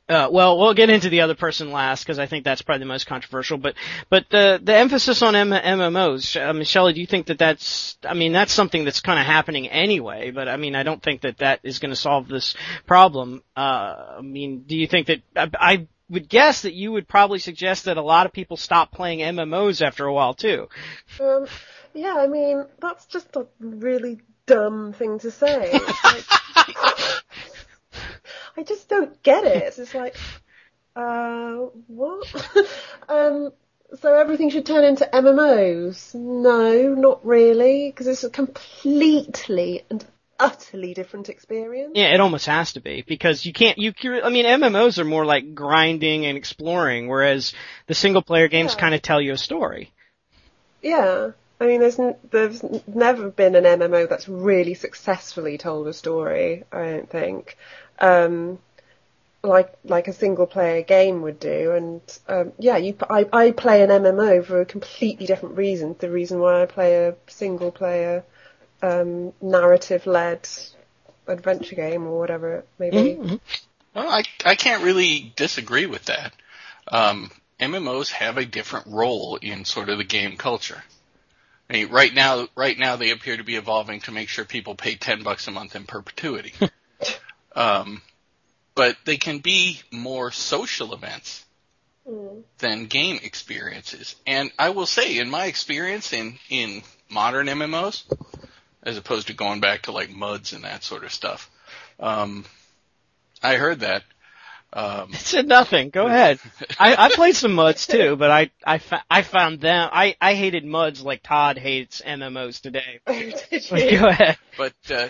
Uh, 0.08 0.28
well, 0.30 0.58
we'll 0.58 0.72
get 0.72 0.88
into 0.88 1.10
the 1.10 1.20
other 1.20 1.34
person 1.34 1.70
last 1.70 2.02
because 2.02 2.18
I 2.18 2.26
think 2.26 2.44
that's 2.44 2.62
probably 2.62 2.80
the 2.80 2.86
most 2.86 3.06
controversial. 3.06 3.58
But 3.58 3.74
but 4.08 4.24
the 4.30 4.58
the 4.62 4.74
emphasis 4.74 5.20
on 5.20 5.36
M- 5.36 5.50
MMOs, 5.50 6.54
mean, 6.54 6.64
Shelley, 6.64 6.94
do 6.94 7.00
you 7.00 7.06
think 7.06 7.26
that 7.26 7.38
that's? 7.38 7.98
I 8.02 8.14
mean, 8.14 8.32
that's 8.32 8.52
something 8.52 8.84
that's 8.84 9.00
kind 9.00 9.20
of 9.20 9.26
happening 9.26 9.68
anyway. 9.68 10.30
But 10.30 10.48
I 10.48 10.56
mean, 10.56 10.74
I 10.74 10.82
don't 10.82 11.02
think 11.02 11.20
that 11.22 11.38
that 11.38 11.60
is 11.62 11.78
going 11.78 11.90
to 11.90 11.96
solve 11.96 12.26
this 12.26 12.54
problem. 12.86 13.42
Uh, 13.54 14.16
I 14.18 14.20
mean, 14.22 14.62
do 14.66 14.76
you 14.76 14.86
think 14.86 15.08
that? 15.08 15.20
I, 15.36 15.50
I 15.58 15.86
would 16.08 16.28
guess 16.28 16.62
that 16.62 16.72
you 16.72 16.92
would 16.92 17.06
probably 17.06 17.38
suggest 17.38 17.84
that 17.84 17.98
a 17.98 18.02
lot 18.02 18.24
of 18.24 18.32
people 18.32 18.56
stop 18.56 18.92
playing 18.92 19.18
MMOs 19.18 19.84
after 19.84 20.06
a 20.06 20.12
while 20.12 20.32
too. 20.32 20.68
Um, 21.20 21.46
yeah, 21.92 22.16
I 22.16 22.28
mean, 22.28 22.64
that's 22.80 23.04
just 23.06 23.36
a 23.36 23.46
really 23.60 24.20
dumb 24.46 24.94
thing 24.94 25.18
to 25.18 25.30
say. 25.30 25.78
I 28.58 28.64
just 28.64 28.88
don't 28.88 29.22
get 29.22 29.44
it. 29.44 29.62
It's 29.68 29.76
just 29.76 29.94
like, 29.94 30.16
uh, 30.96 31.68
what? 31.86 32.26
um, 33.08 33.52
so 34.00 34.12
everything 34.12 34.50
should 34.50 34.66
turn 34.66 34.84
into 34.84 35.08
MMOs? 35.12 36.12
No, 36.16 36.94
not 36.94 37.24
really, 37.24 37.88
because 37.88 38.08
it's 38.08 38.24
a 38.24 38.30
completely 38.30 39.84
and 39.88 40.04
utterly 40.40 40.92
different 40.92 41.28
experience. 41.28 41.92
Yeah, 41.94 42.12
it 42.14 42.20
almost 42.20 42.46
has 42.46 42.72
to 42.72 42.80
be 42.80 43.04
because 43.06 43.46
you 43.46 43.52
can't. 43.52 43.78
You, 43.78 43.92
I 44.24 44.30
mean, 44.30 44.44
MMOs 44.44 44.98
are 44.98 45.04
more 45.04 45.24
like 45.24 45.54
grinding 45.54 46.26
and 46.26 46.36
exploring, 46.36 47.06
whereas 47.06 47.54
the 47.86 47.94
single 47.94 48.22
player 48.22 48.48
games 48.48 48.74
Yeah. 48.74 48.80
kind 48.80 48.94
of 48.94 49.02
tell 49.02 49.20
you 49.20 49.34
a 49.34 49.38
story. 49.38 49.92
Yeah. 50.82 51.30
I 51.60 51.66
mean, 51.66 51.80
there's 51.80 51.98
n- 51.98 52.16
there's 52.30 52.62
never 52.86 53.30
been 53.30 53.54
an 53.56 53.64
MMO 53.64 54.08
that's 54.08 54.28
really 54.28 54.74
successfully 54.74 55.58
told 55.58 55.88
a 55.88 55.92
story. 55.92 56.64
I 56.72 56.84
don't 56.90 57.10
think, 57.10 57.56
um, 58.00 58.58
like 59.42 59.72
like 59.84 60.08
a 60.08 60.12
single 60.12 60.46
player 60.46 60.82
game 60.82 61.22
would 61.22 61.38
do. 61.40 61.72
And 61.72 62.00
um, 62.28 62.52
yeah, 62.58 62.76
you 62.76 62.94
p- 62.94 63.06
I 63.08 63.26
I 63.32 63.50
play 63.52 63.82
an 63.82 63.90
MMO 63.90 64.44
for 64.44 64.60
a 64.60 64.66
completely 64.66 65.26
different 65.26 65.56
reason. 65.56 65.96
The 65.98 66.10
reason 66.10 66.40
why 66.40 66.62
I 66.62 66.66
play 66.66 67.06
a 67.06 67.14
single 67.28 67.70
player 67.70 68.24
um, 68.82 69.32
narrative 69.40 70.06
led 70.06 70.48
adventure 71.26 71.76
game 71.76 72.06
or 72.06 72.18
whatever 72.18 72.56
it 72.56 72.68
may 72.78 72.90
be. 72.90 72.96
Mhm. 72.96 73.40
Well, 73.94 74.08
I 74.08 74.24
I 74.44 74.54
can't 74.54 74.82
really 74.82 75.32
disagree 75.36 75.86
with 75.86 76.04
that. 76.06 76.32
Um, 76.88 77.30
MMOs 77.60 78.10
have 78.12 78.38
a 78.38 78.44
different 78.44 78.86
role 78.86 79.36
in 79.36 79.64
sort 79.64 79.88
of 79.88 79.98
the 79.98 80.04
game 80.04 80.36
culture. 80.36 80.82
I 81.68 81.74
mean, 81.74 81.90
right 81.90 82.14
now, 82.14 82.48
right 82.56 82.78
now 82.78 82.96
they 82.96 83.10
appear 83.10 83.36
to 83.36 83.44
be 83.44 83.56
evolving 83.56 84.00
to 84.02 84.12
make 84.12 84.28
sure 84.28 84.44
people 84.44 84.74
pay 84.74 84.94
ten 84.94 85.22
bucks 85.22 85.48
a 85.48 85.50
month 85.50 85.76
in 85.76 85.84
perpetuity. 85.84 86.54
um, 87.54 88.02
but 88.74 88.96
they 89.04 89.16
can 89.16 89.38
be 89.38 89.80
more 89.90 90.30
social 90.30 90.94
events 90.94 91.44
Mm. 92.08 92.42
than 92.58 92.86
game 92.86 93.20
experiences. 93.22 94.16
And 94.26 94.50
I 94.58 94.70
will 94.70 94.86
say, 94.86 95.18
in 95.18 95.28
my 95.28 95.44
experience 95.44 96.14
in 96.14 96.38
in 96.48 96.82
modern 97.10 97.48
MMOs, 97.48 98.04
as 98.82 98.96
opposed 98.96 99.26
to 99.26 99.34
going 99.34 99.60
back 99.60 99.82
to 99.82 99.92
like 99.92 100.08
MUDs 100.08 100.54
and 100.54 100.64
that 100.64 100.82
sort 100.82 101.04
of 101.04 101.12
stuff, 101.12 101.50
um, 102.00 102.46
I 103.42 103.56
heard 103.56 103.80
that. 103.80 104.04
Um, 104.72 105.10
It 105.12 105.16
said 105.16 105.46
nothing. 105.48 105.90
Go 105.90 106.06
ahead. 106.06 106.38
I, 106.78 106.94
I 106.96 107.08
played 107.10 107.36
some 107.36 107.52
muds 107.52 107.86
too, 107.86 108.16
but 108.16 108.30
I 108.30 108.50
I, 108.64 108.78
fa- 108.78 109.04
I 109.10 109.20
found 109.20 109.60
them. 109.60 109.90
I 109.92 110.16
I 110.18 110.34
hated 110.34 110.64
muds 110.64 111.02
like 111.02 111.22
Todd 111.22 111.58
hates 111.58 112.00
MMOs 112.00 112.62
today. 112.62 113.00
Did 113.06 113.66
But 113.70 113.92
you? 113.92 113.98
go 114.00 114.06
ahead. 114.08 114.38
but 114.56 114.72
uh, 114.90 115.08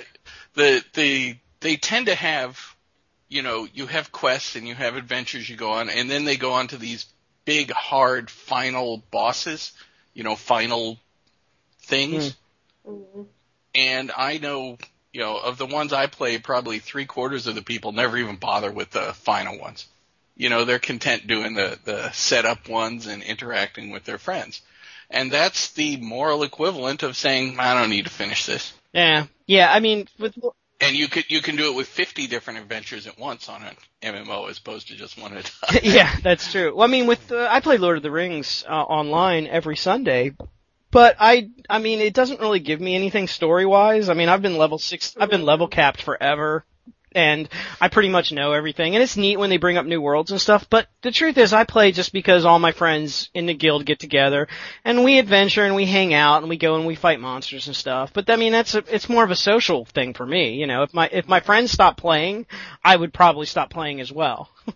the 0.55 0.85
the 0.95 1.37
they 1.61 1.77
tend 1.77 2.07
to 2.07 2.15
have, 2.15 2.59
you 3.29 3.43
know, 3.43 3.67
you 3.73 3.87
have 3.87 4.13
quests 4.13 4.57
and 4.57 4.67
you 4.67 4.75
have 4.75 4.97
adventures 4.97 5.49
you 5.49 5.57
go 5.57 5.73
on, 5.73 5.91
and 5.91 6.11
then 6.11 6.25
they 6.25 6.37
go 6.37 6.53
on 6.53 6.69
to 6.69 6.77
these 6.77 7.07
big, 7.45 7.71
hard, 7.71 8.31
final 8.31 9.03
bosses, 9.11 9.73
you 10.15 10.23
know, 10.23 10.37
final 10.37 10.99
things. 11.83 12.37
Mm. 12.87 13.27
And 13.75 14.13
I 14.17 14.39
know, 14.39 14.79
you 15.13 15.21
know, 15.21 15.39
of 15.39 15.59
the 15.59 15.67
ones 15.67 15.93
I 15.93 16.07
play, 16.07 16.39
probably 16.39 16.79
three 16.79 17.07
quarters 17.07 17.47
of 17.47 17.55
the 17.55 17.63
people 17.63 17.93
never 17.93 18.17
even 18.19 18.37
bother 18.37 18.71
with 18.71 18.91
the 18.91 19.15
final 19.15 19.59
ones. 19.59 19.87
You 20.37 20.51
know, 20.51 20.65
they're 20.65 20.79
content 20.79 21.27
doing 21.27 21.55
the, 21.55 21.79
the 21.85 22.11
setup 22.13 22.69
ones 22.69 23.07
and 23.07 23.23
interacting 23.23 23.91
with 23.91 24.05
their 24.05 24.19
friends. 24.19 24.63
And 25.11 25.33
that's 25.33 25.73
the 25.73 25.97
moral 25.97 26.43
equivalent 26.43 27.03
of 27.03 27.17
saying, 27.17 27.59
I 27.59 27.75
don't 27.75 27.91
need 27.91 28.05
to 28.05 28.11
finish 28.11 28.47
this. 28.47 28.73
Yeah, 28.93 29.27
yeah. 29.47 29.73
I 29.73 29.81
mean, 29.81 30.07
with 30.19 30.35
And 30.81 30.95
you 30.95 31.09
could, 31.09 31.29
you 31.29 31.43
can 31.43 31.57
do 31.57 31.73
it 31.73 31.77
with 31.77 31.89
50 31.89 32.29
different 32.29 32.61
adventures 32.61 33.07
at 33.07 33.19
once 33.19 33.49
on 33.49 33.63
an 33.63 33.77
MMO 34.03 34.49
as 34.49 34.59
opposed 34.59 34.89
to 34.89 34.95
just 34.95 35.21
one 35.21 35.37
at 35.37 35.49
a 35.49 35.67
time. 35.67 35.81
yeah, 35.83 36.15
that's 36.23 36.53
true. 36.53 36.75
Well, 36.75 36.87
I 36.87 36.91
mean, 36.91 37.07
with 37.07 37.33
uh, 37.33 37.49
I 37.51 37.61
play 37.61 37.79
Lord 37.79 37.97
of 37.97 38.03
the 38.03 38.13
Rings 38.13 38.65
uh, 38.69 38.73
online 38.73 39.49
every 39.49 39.77
Sunday, 39.77 40.37
but 40.93 41.17
I 41.19 41.51
I 41.69 41.79
mean, 41.79 42.01
it 42.01 42.15
doesn't 42.15 42.41
really 42.41 42.61
give 42.61 42.81
me 42.81 42.95
anything 42.95 43.27
story 43.27 43.67
wise. 43.67 44.09
I 44.09 44.15
mean, 44.15 44.29
I've 44.29 44.43
been 44.43 44.57
level 44.57 44.79
six, 44.79 45.17
I've 45.19 45.31
been 45.31 45.45
level 45.45 45.67
capped 45.67 46.01
forever. 46.01 46.65
And 47.13 47.49
I 47.81 47.89
pretty 47.89 48.11
much 48.11 48.33
know 48.33 48.53
everything, 48.53 48.95
and 48.95 49.03
it's 49.03 49.17
neat 49.17 49.39
when 49.39 49.51
they 49.51 49.57
bring 49.57 49.79
up 49.79 49.87
new 49.87 50.01
worlds 50.01 50.31
and 50.31 50.41
stuff, 50.41 50.69
but 50.69 50.89
the 51.03 51.11
truth 51.11 51.39
is 51.39 51.53
I 51.53 51.65
play 51.65 51.91
just 51.91 52.13
because 52.13 52.45
all 52.45 52.59
my 52.59 52.73
friends 52.73 53.31
in 53.33 53.47
the 53.47 53.55
guild 53.55 53.87
get 53.87 53.99
together, 53.99 54.47
and 54.85 55.05
we 55.05 55.19
adventure 55.19 55.65
and 55.65 55.75
we 55.75 55.87
hang 55.87 56.13
out 56.13 56.43
and 56.43 56.51
we 56.51 56.59
go 56.59 56.77
and 56.77 56.87
we 56.87 56.95
fight 56.95 57.21
monsters 57.21 57.67
and 57.67 57.75
stuff, 57.75 58.13
but 58.13 58.29
I 58.29 58.37
mean 58.37 58.53
that's 58.53 58.75
a, 58.75 58.85
it's 58.95 59.09
more 59.09 59.25
of 59.25 59.31
a 59.31 59.37
social 59.37 59.87
thing 59.87 60.13
for 60.13 60.27
me, 60.27 60.55
you 60.55 60.67
know, 60.67 60.83
if 60.83 60.93
my, 60.93 61.09
if 61.11 61.27
my 61.27 61.41
friends 61.41 61.73
stop 61.73 61.97
playing, 61.97 62.47
I 62.85 62.95
would 62.95 63.15
probably 63.15 63.47
stop 63.47 63.71
playing 63.71 64.01
as 64.01 64.13
well. 64.13 64.51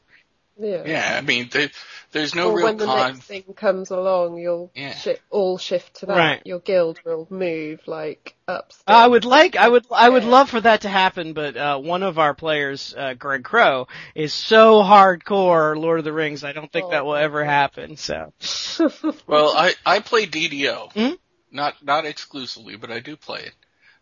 Yeah. 0.58 0.82
Yeah, 0.86 1.18
I 1.18 1.22
mean, 1.22 1.48
there, 1.50 1.70
there's 2.12 2.34
no 2.34 2.50
or 2.50 2.56
real 2.56 2.66
when 2.66 2.76
the 2.76 2.84
con. 2.86 3.14
next 3.14 3.20
thing 3.26 3.42
comes 3.56 3.90
along, 3.90 4.38
you'll 4.38 4.70
Yeah. 4.74 4.94
shi 4.94 5.16
all 5.30 5.58
shift 5.58 5.96
to 5.96 6.06
that. 6.06 6.16
Right. 6.16 6.42
Your 6.44 6.60
guild 6.60 7.00
will 7.04 7.26
move 7.30 7.80
like 7.86 8.36
upstairs. 8.46 8.84
I 8.86 9.06
would 9.06 9.24
like, 9.24 9.56
I 9.56 9.68
would, 9.68 9.86
I 9.90 10.08
would 10.08 10.24
love 10.24 10.50
for 10.50 10.60
that 10.60 10.82
to 10.82 10.88
happen, 10.88 11.32
but 11.32 11.56
uh, 11.56 11.78
one 11.78 12.02
of 12.02 12.18
our 12.18 12.34
players, 12.34 12.94
uh, 12.96 13.14
Greg 13.14 13.42
Crow, 13.44 13.88
is 14.14 14.32
so 14.32 14.82
hardcore 14.82 15.76
Lord 15.76 15.98
of 15.98 16.04
the 16.04 16.12
Rings. 16.12 16.44
I 16.44 16.52
don't 16.52 16.70
think 16.70 16.90
that 16.90 17.04
will 17.04 17.16
ever 17.16 17.44
happen. 17.44 17.96
So, 17.96 18.32
Well, 19.26 19.52
I, 19.56 19.74
I 19.84 20.00
play 20.00 20.26
DDO. 20.26 20.92
Mhm. 20.92 21.18
Not, 21.50 21.84
not 21.84 22.06
exclusively, 22.06 22.76
but 22.76 22.90
I 22.90 23.00
do 23.00 23.16
play 23.16 23.40
it. 23.40 23.52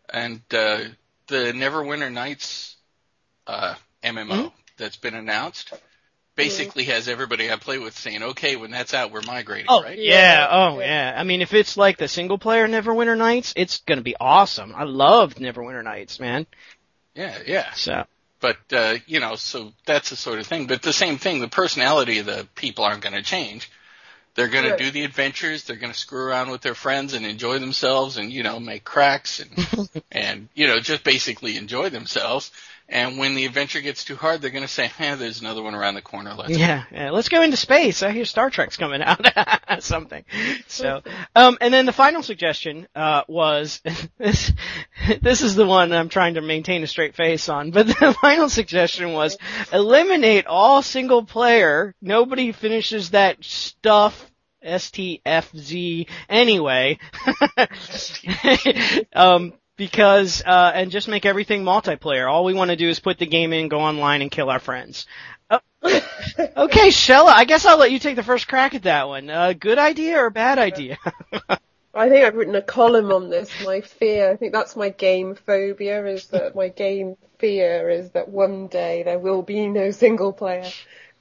And, 0.09 0.41
uh, 0.53 0.79
the 1.27 1.53
Neverwinter 1.53 2.11
Nights, 2.11 2.75
uh, 3.47 3.75
MMO 4.03 4.27
Mhm. 4.45 4.51
that's 4.77 4.97
been 4.97 5.15
announced 5.15 5.71
basically 6.43 6.83
has 6.85 7.07
everybody 7.07 7.51
I 7.51 7.55
play 7.57 7.77
with 7.77 7.97
saying, 7.97 8.23
okay, 8.23 8.55
when 8.55 8.71
that's 8.71 8.93
out, 8.93 9.11
we're 9.11 9.21
migrating, 9.25 9.67
oh 9.69 9.83
right? 9.83 9.97
yeah, 9.97 10.13
Yeah, 10.39 10.47
oh 10.51 10.79
yeah. 10.79 11.11
yeah. 11.13 11.19
I 11.19 11.23
mean, 11.23 11.41
if 11.41 11.53
it's 11.53 11.77
like 11.77 11.97
the 11.97 12.07
single 12.07 12.37
player 12.37 12.67
Neverwinter 12.67 13.17
Nights, 13.17 13.53
it's 13.55 13.77
gonna 13.81 14.01
be 14.01 14.15
awesome. 14.19 14.73
I 14.75 14.83
loved 14.83 15.37
Neverwinter 15.37 15.83
Nights, 15.83 16.19
man. 16.19 16.45
Yeah, 17.15 17.37
yeah. 17.45 17.73
So, 17.73 18.05
But, 18.39 18.57
uh, 18.71 18.95
you 19.05 19.19
know, 19.19 19.35
so 19.35 19.71
that's 19.85 20.09
the 20.09 20.15
sort 20.15 20.39
of 20.39 20.47
thing. 20.47 20.65
But 20.67 20.81
the 20.81 20.93
same 20.93 21.17
thing, 21.17 21.41
the 21.41 21.47
personality 21.47 22.19
of 22.19 22.25
the 22.25 22.47
people 22.55 22.83
aren't 22.85 23.01
going 23.01 23.15
to 23.15 23.21
change. 23.21 23.69
They're 24.33 24.47
going 24.47 24.63
Right. 24.63 24.77
to 24.77 24.83
do 24.85 24.91
the 24.91 25.03
adventures. 25.03 25.65
They're 25.65 25.75
going 25.75 25.91
to 25.91 25.99
screw 25.99 26.23
around 26.23 26.49
with 26.51 26.61
their 26.61 26.73
friends 26.73 27.13
and 27.13 27.25
enjoy 27.25 27.59
themselves 27.59 28.15
and, 28.17 28.31
you 28.31 28.43
know, 28.43 28.59
make 28.61 28.85
cracks 28.85 29.41
and, 29.41 29.91
and, 30.11 30.47
you 30.55 30.67
know, 30.67 30.79
just 30.79 31.03
basically 31.03 31.57
enjoy 31.57 31.89
themselves. 31.89 32.49
And 32.91 33.17
when 33.17 33.35
the 33.35 33.45
adventure 33.45 33.79
gets 33.79 34.03
too 34.03 34.17
hard, 34.17 34.41
they're 34.41 34.51
going 34.51 34.65
to 34.65 34.67
say, 34.67 34.91
eh, 34.99 35.15
there's 35.15 35.39
another 35.39 35.63
one 35.63 35.75
around 35.75 35.95
the 35.95 36.01
corner. 36.01 36.33
Let's 36.33 36.51
yeah, 36.51 36.83
yeah, 36.91 37.11
let's 37.11 37.29
go 37.29 37.41
into 37.41 37.55
space. 37.55 38.03
I 38.03 38.11
hear 38.11 38.25
Star 38.25 38.49
Trek's 38.49 38.75
coming 38.75 39.01
out. 39.01 39.25
Something. 39.79 40.25
So, 40.67 41.01
um, 41.33 41.57
and 41.61 41.73
then 41.73 41.85
the 41.85 41.93
final 41.93 42.21
suggestion, 42.21 42.89
uh, 42.93 43.23
was, 43.29 43.81
this, 44.17 44.51
this 45.21 45.41
is 45.41 45.55
the 45.55 45.65
one 45.65 45.93
I'm 45.93 46.09
trying 46.09 46.33
to 46.33 46.41
maintain 46.41 46.83
a 46.83 46.87
straight 46.87 47.15
face 47.15 47.47
on, 47.47 47.71
but 47.71 47.87
the 47.87 48.15
final 48.21 48.49
suggestion 48.49 49.13
was 49.13 49.37
eliminate 49.71 50.45
all 50.45 50.81
single 50.81 51.23
player. 51.23 51.95
Nobody 52.01 52.51
finishes 52.51 53.11
that 53.11 53.41
stuff. 53.41 54.27
STFZ 54.63 56.07
anyway. 56.29 56.99
um, 59.15 59.53
because, 59.81 60.43
uh, 60.45 60.71
and 60.75 60.91
just 60.91 61.07
make 61.07 61.25
everything 61.25 61.63
multiplayer. 61.63 62.31
All 62.31 62.45
we 62.45 62.53
want 62.53 62.69
to 62.69 62.75
do 62.75 62.87
is 62.87 62.99
put 62.99 63.17
the 63.17 63.25
game 63.25 63.51
in, 63.51 63.67
go 63.67 63.79
online, 63.79 64.21
and 64.21 64.29
kill 64.29 64.51
our 64.51 64.59
friends. 64.59 65.07
Uh, 65.49 65.57
okay, 65.83 66.89
Shella, 66.89 67.29
I 67.29 67.45
guess 67.45 67.65
I'll 67.65 67.79
let 67.79 67.89
you 67.89 67.97
take 67.97 68.15
the 68.15 68.21
first 68.21 68.47
crack 68.47 68.75
at 68.75 68.83
that 68.83 69.07
one. 69.07 69.31
Uh, 69.31 69.53
good 69.53 69.79
idea 69.79 70.19
or 70.19 70.29
bad 70.29 70.59
idea? 70.59 70.99
I 71.95 72.09
think 72.09 72.23
I've 72.23 72.35
written 72.35 72.53
a 72.53 72.61
column 72.61 73.11
on 73.11 73.31
this. 73.31 73.49
My 73.65 73.81
fear, 73.81 74.29
I 74.29 74.35
think 74.35 74.53
that's 74.53 74.75
my 74.75 74.89
game 74.89 75.33
phobia, 75.33 76.05
is 76.05 76.27
that 76.27 76.53
my 76.53 76.67
game 76.67 77.17
fear 77.39 77.89
is 77.89 78.11
that 78.11 78.29
one 78.29 78.67
day 78.67 79.01
there 79.01 79.17
will 79.17 79.41
be 79.41 79.65
no 79.65 79.89
single 79.89 80.31
player. 80.31 80.69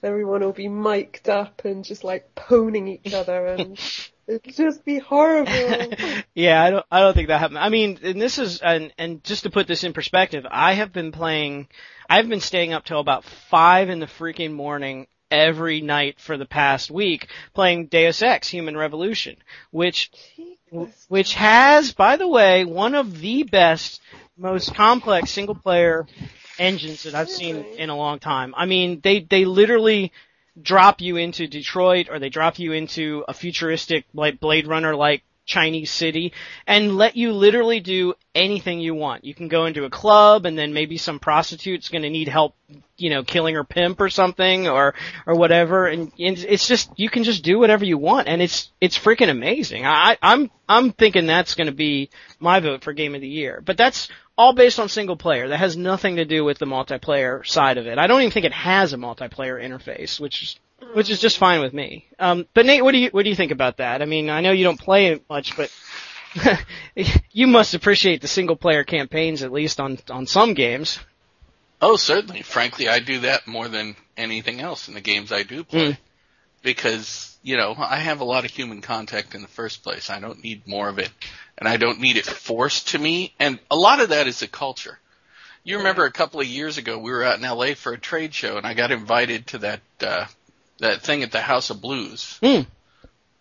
Everyone 0.03 0.43
will 0.43 0.53
be 0.53 0.69
mic'd 0.69 1.31
up 1.31 1.65
and 1.65 1.83
just 1.83 2.05
like 2.05 2.35
poning 2.35 2.89
each 2.89 3.15
other 3.15 3.47
and 3.47 3.81
it'll 4.31 4.53
just 4.53 4.85
be 4.85 4.99
horrible. 4.99 5.53
yeah, 6.35 6.63
I 6.63 6.71
don't, 6.71 6.87
I 6.91 7.01
don't 7.01 7.15
think 7.15 7.29
that 7.29 7.41
happened. 7.41 7.59
I 7.59 7.69
mean, 7.69 7.99
and 8.03 8.21
this 8.21 8.39
is, 8.39 8.61
and, 8.61 8.93
and 8.99 9.23
just 9.25 9.43
to 9.43 9.51
put 9.51 9.67
this 9.67 9.85
in 9.85 9.93
perspective, 9.93 10.47
I 10.51 10.75
have 10.75 10.93
been 10.93 11.13
playing, 11.13 11.69
I've 12.09 12.29
been 12.29 12.41
staying 12.41 12.73
up 12.73 12.85
till 12.85 13.01
about 13.01 13.25
five 13.25 13.91
in 13.91 13.99
the 13.99 14.07
freaking 14.07 14.53
morning 14.53 15.07
every 15.31 15.81
night 15.81 16.19
for 16.19 16.37
the 16.37 16.47
past 16.47 16.91
week 16.91 17.29
playing 17.55 17.87
Deus 17.87 18.23
Ex 18.23 18.49
Human 18.49 18.77
Revolution, 18.77 19.37
which, 19.71 20.11
which 21.09 21.35
has, 21.35 21.93
by 21.93 22.17
the 22.17 22.29
way, 22.29 22.65
one 22.65 22.95
of 22.95 23.21
the 23.21 23.45
best, 23.45 24.01
most 24.37 24.75
complex 24.75 25.31
single 25.31 25.55
player 25.55 26.07
engines 26.59 27.05
that 27.05 27.15
I've 27.15 27.31
seen 27.31 27.57
in 27.57 27.91
a 27.91 27.97
long 27.97 28.19
time. 28.19 28.55
I 28.57 28.67
mean, 28.67 29.01
they, 29.03 29.21
they 29.21 29.45
literally 29.45 30.13
drop 30.61 31.01
you 31.01 31.17
into 31.17 31.47
Detroit 31.47 32.09
or 32.11 32.19
they 32.19 32.29
drop 32.29 32.59
you 32.59 32.73
into 32.73 33.25
a 33.29 33.35
futuristic 33.35 34.05
like 34.15 34.41
Blade 34.41 34.67
Runner 34.67 34.95
like 34.95 35.23
Chinese 35.51 35.91
city 35.91 36.33
and 36.65 36.97
let 36.97 37.17
you 37.17 37.33
literally 37.33 37.81
do 37.81 38.15
anything 38.37 38.81
you 38.81 38.95
want. 38.95 39.25
You 39.25 39.35
can 39.35 39.49
go 39.49 39.67
into 39.67 39.85
a 39.85 39.91
club 39.91 40.47
and 40.47 40.57
then 40.57 40.73
maybe 40.73 40.97
some 40.97 41.19
prostitute's 41.19 41.89
going 41.89 42.03
to 42.03 42.11
need 42.11 42.29
help, 42.29 42.55
you 42.97 43.11
know, 43.11 43.25
killing 43.25 43.57
her 43.57 43.65
pimp 43.65 44.01
or 44.01 44.09
something 44.11 44.69
or 44.69 44.95
or 45.27 45.35
whatever 45.35 45.89
and 45.89 46.13
it's 46.17 46.69
just 46.69 46.91
you 46.97 47.11
can 47.11 47.25
just 47.25 47.43
do 47.43 47.59
whatever 47.59 47.85
you 47.85 47.99
want 47.99 48.29
and 48.29 48.41
it's 48.41 48.71
it's 48.81 48.97
freaking 48.97 49.29
amazing. 49.29 49.85
I 49.85 50.17
I'm 50.23 50.53
I'm 50.69 50.93
thinking 50.93 51.27
that's 51.27 51.57
going 51.57 51.67
to 51.67 51.75
be 51.75 52.11
my 52.39 52.61
vote 52.61 52.85
for 52.85 52.93
game 52.93 53.17
of 53.17 53.21
the 53.21 53.29
year. 53.29 53.61
But 53.65 53.77
that's 53.77 54.09
all 54.39 54.53
based 54.53 54.79
on 54.79 54.89
single 54.89 55.17
player. 55.17 55.49
That 55.49 55.59
has 55.59 55.77
nothing 55.77 56.17
to 56.17 56.25
do 56.25 56.45
with 56.45 56.59
the 56.59 56.67
multiplayer 56.67 57.45
side 57.45 57.77
of 57.77 57.89
it. 57.89 57.99
I 57.99 58.07
don't 58.07 58.21
even 58.21 58.31
think 58.31 58.47
it 58.47 58.53
has 58.53 58.93
a 58.93 58.97
multiplayer 58.97 59.61
interface, 59.61 60.21
which 60.21 60.43
is 60.45 60.61
which 60.95 61.11
is 61.11 61.21
just 61.21 61.39
fine 61.39 61.61
with 61.61 61.73
me. 61.73 62.07
Um, 62.19 62.47
but 62.55 62.67
Nate, 62.67 62.83
what 62.83 62.93
do 62.93 62.99
you 62.99 63.11
what 63.11 63.25
do 63.25 63.31
you 63.31 63.37
think 63.37 63.53
about 63.53 63.79
that? 63.79 64.03
I 64.03 64.05
mean, 64.05 64.31
I 64.31 64.41
know 64.41 64.53
you 64.53 64.65
don't 64.65 64.81
play 64.81 65.07
it 65.09 65.25
much, 65.29 65.57
but 65.57 65.71
you 67.33 67.47
must 67.47 67.75
appreciate 67.75 68.21
the 68.21 68.29
single 68.29 68.57
player 68.57 68.85
campaigns 68.85 69.43
at 69.43 69.53
least 69.53 69.81
on 69.81 69.99
on 70.11 70.27
some 70.27 70.55
games. 70.55 70.99
Oh, 71.83 71.97
certainly. 71.97 72.43
Frankly, 72.43 72.89
I 72.89 72.99
do 73.01 73.21
that 73.21 73.47
more 73.47 73.69
than 73.69 73.97
anything 74.17 74.61
else 74.61 74.89
in 74.89 74.95
the 74.95 75.01
games 75.01 75.33
I 75.33 75.43
do 75.43 75.65
play. 75.65 75.93
Mm. 75.93 75.99
Because, 76.63 77.39
you 77.43 77.57
know, 77.57 77.75
I 77.79 77.97
have 77.97 78.21
a 78.21 78.25
lot 78.25 78.45
of 78.45 78.51
human 78.51 78.83
contact 78.83 79.35
in 79.35 79.41
the 79.41 79.49
first 79.49 79.83
place. 79.83 80.11
I 80.11 80.21
don't 80.21 80.45
need 80.45 80.67
more 80.67 80.91
of 80.91 80.99
it. 80.99 81.11
And 81.57 81.67
I 81.67 81.79
don't 81.79 82.01
need 82.01 82.19
it 82.19 82.27
forced 82.27 82.89
to 82.89 82.99
me. 82.99 83.35
And 83.39 83.59
a 83.71 83.77
lot 83.77 84.01
of 84.01 84.11
that 84.11 84.27
is 84.27 84.41
the 84.41 84.47
culture. 84.47 84.99
You 85.65 85.79
remember 85.79 86.05
a 86.05 86.13
couple 86.13 86.41
of 86.41 86.47
years 86.47 86.77
ago, 86.77 86.99
we 86.99 87.11
were 87.11 87.25
out 87.25 87.39
in 87.39 87.43
LA 87.43 87.75
for 87.75 87.93
a 87.93 87.99
trade 87.99 88.35
show 88.35 88.59
and 88.59 88.67
I 88.67 88.75
got 88.75 88.91
invited 88.91 89.47
to 89.49 89.59
that, 89.59 89.81
uh, 90.01 90.27
that 90.81 91.03
thing 91.03 91.23
at 91.23 91.33
the 91.33 91.41
House 91.41 91.71
of 91.71 91.81
Blues. 91.81 92.39
Hmm. 92.43 92.61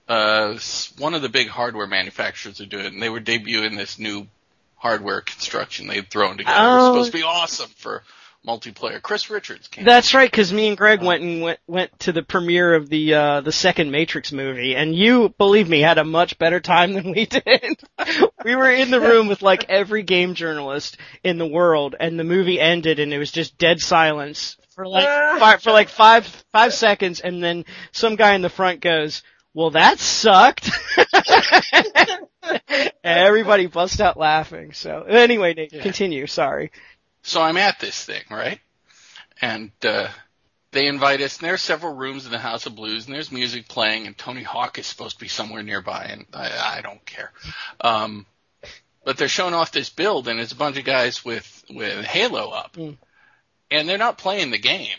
Uh, 0.07 0.57
one 0.97 1.13
of 1.13 1.21
the 1.21 1.29
big 1.29 1.47
hardware 1.49 1.85
manufacturers 1.87 2.59
are 2.61 2.65
doing 2.65 2.85
it 2.85 2.93
and 2.93 3.01
they 3.01 3.09
were 3.09 3.19
debuting 3.19 3.77
this 3.77 3.99
new 3.99 4.27
hardware 4.75 5.21
construction 5.21 5.87
they'd 5.87 6.09
thrown 6.09 6.37
together. 6.37 6.57
It 6.57 6.61
was 6.75 6.83
Oh. 6.83 6.93
supposed 6.93 7.11
to 7.11 7.17
be 7.19 7.23
awesome 7.23 7.69
for 7.77 8.01
multiplayer. 8.47 8.99
Chris 9.01 9.29
Richards 9.29 9.67
came. 9.67 9.83
That's 9.85 10.13
right, 10.15 10.31
because 10.31 10.51
me 10.51 10.69
and 10.69 10.77
Greg 10.77 11.03
went 11.03 11.21
and 11.21 11.41
went 11.43 11.59
went 11.67 11.99
to 11.99 12.11
the 12.13 12.23
premiere 12.23 12.73
of 12.73 12.89
the 12.89 13.13
uh 13.13 13.41
the 13.41 13.51
second 13.51 13.91
Matrix 13.91 14.31
movie, 14.31 14.75
and 14.75 14.95
you, 14.95 15.29
believe 15.37 15.67
me, 15.69 15.81
had 15.81 15.97
a 15.97 16.05
much 16.05 16.39
better 16.39 16.59
time 16.61 16.93
than 16.93 17.11
we 17.11 17.25
did. 17.27 17.79
we 18.45 18.55
were 18.55 18.71
in 18.71 18.89
the 18.91 19.01
room 19.01 19.27
with 19.27 19.41
like 19.43 19.65
every 19.69 20.01
game 20.03 20.33
journalist 20.33 20.97
in 21.23 21.37
the 21.37 21.45
world, 21.47 21.95
and 21.99 22.17
the 22.17 22.23
movie 22.23 22.59
ended, 22.59 22.99
and 22.99 23.13
it 23.13 23.19
was 23.19 23.31
just 23.31 23.57
dead 23.57 23.79
silence 23.81 24.55
for 24.79 24.87
like 24.87 25.05
fi- 25.39 25.57
for 25.57 25.71
like 25.71 25.89
five 25.89 26.25
five 26.53 26.73
seconds, 26.73 27.19
and 27.19 27.43
then 27.43 27.65
some 27.91 28.15
guy 28.15 28.33
in 28.35 28.41
the 28.41 28.49
front 28.49 28.79
goes. 28.79 29.23
Well, 29.53 29.71
that 29.71 29.99
sucked. 29.99 30.69
Everybody 33.03 33.65
bust 33.65 33.99
out 33.99 34.17
laughing. 34.17 34.71
So 34.73 35.03
anyway, 35.03 35.53
Nate, 35.53 35.73
Yeah. 35.73 35.81
continue. 35.81 36.27
Sorry. 36.27 36.71
So 37.23 37.41
I'm 37.41 37.57
at 37.57 37.79
this 37.79 38.05
thing, 38.05 38.21
right? 38.29 38.59
And 39.41 39.71
uh 39.83 40.07
they 40.71 40.85
invite 40.85 41.19
us, 41.21 41.37
and 41.39 41.47
there 41.47 41.55
are 41.55 41.57
several 41.57 41.95
rooms 41.95 42.25
in 42.27 42.31
the 42.31 42.37
House 42.37 42.67
of 42.67 42.75
Blues, 42.75 43.07
and 43.07 43.15
there's 43.15 43.31
music 43.31 43.67
playing, 43.67 44.05
and 44.05 44.15
Tony 44.15 44.43
Hawk 44.43 44.77
is 44.77 44.85
supposed 44.85 45.15
to 45.17 45.21
be 45.21 45.27
somewhere 45.27 45.63
nearby, 45.63 46.05
and 46.11 46.25
I, 46.31 46.75
I 46.77 46.81
don't 46.81 47.03
care. 47.07 47.31
Um, 47.81 48.27
but 49.03 49.17
they're 49.17 49.27
showing 49.27 49.55
off 49.55 49.71
this 49.71 49.89
build, 49.89 50.27
and 50.27 50.39
it's 50.39 50.51
a 50.51 50.55
bunch 50.55 50.77
of 50.77 50.85
guys 50.85 51.25
with 51.25 51.63
with 51.71 52.05
Halo 52.05 52.51
up, 52.51 52.73
Mm. 52.75 52.97
And 53.71 53.87
they're 53.87 53.97
not 53.97 54.17
playing 54.17 54.51
the 54.51 54.57
game. 54.59 54.97